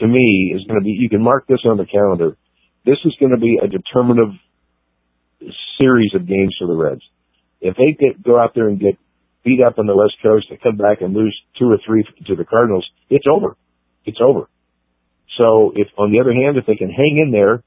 [0.00, 0.90] to me, is going to be.
[0.90, 2.36] You can mark this on the calendar.
[2.84, 4.34] this is going to be a determinative
[5.78, 7.02] series of games for the Reds.
[7.60, 8.96] If they get go out there and get
[9.44, 12.36] beat up on the West Coast and come back and lose two or three to
[12.36, 13.56] the Cardinals, it's over.
[14.04, 14.48] It's over.
[15.36, 17.62] So if, on the other hand, if they can hang in there,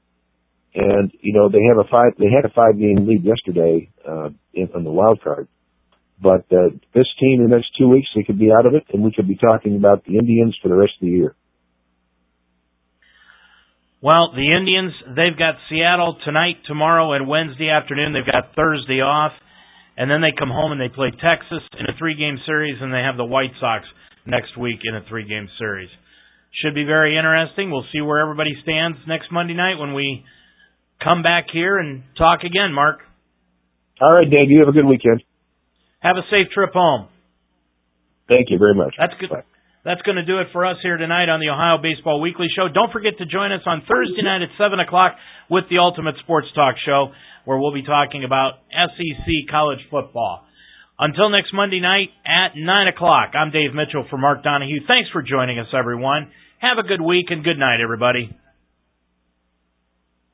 [0.74, 4.30] and you know they have a five, they had a five game lead yesterday uh,
[4.54, 5.48] in, on the wild card.
[6.22, 8.84] But uh, this team in the next two weeks, they could be out of it,
[8.92, 11.34] and we could be talking about the Indians for the rest of the year.
[14.00, 18.12] Well, the Indians, they've got Seattle tonight, tomorrow, and Wednesday afternoon.
[18.12, 19.32] They've got Thursday off.
[19.96, 22.92] And then they come home and they play Texas in a three game series, and
[22.92, 23.84] they have the White Sox
[24.26, 25.90] next week in a three game series.
[26.62, 27.70] Should be very interesting.
[27.70, 30.24] We'll see where everybody stands next Monday night when we
[31.02, 33.00] come back here and talk again, Mark.
[34.00, 34.50] All right, Dave.
[34.50, 35.22] You have a good weekend.
[36.02, 37.08] Have a safe trip home.
[38.28, 38.94] Thank you very much.
[38.98, 39.30] That's good.
[39.30, 39.46] Bye.
[39.84, 42.70] That's going to do it for us here tonight on the Ohio Baseball Weekly Show.
[42.70, 45.18] Don't forget to join us on Thursday night at 7 o'clock
[45.50, 47.10] with the Ultimate Sports Talk Show,
[47.44, 50.46] where we'll be talking about SEC college football.
[51.02, 52.62] Until next Monday night at 9
[52.94, 54.86] o'clock, I'm Dave Mitchell for Mark Donahue.
[54.86, 56.30] Thanks for joining us, everyone.
[56.62, 58.30] Have a good week and good night, everybody.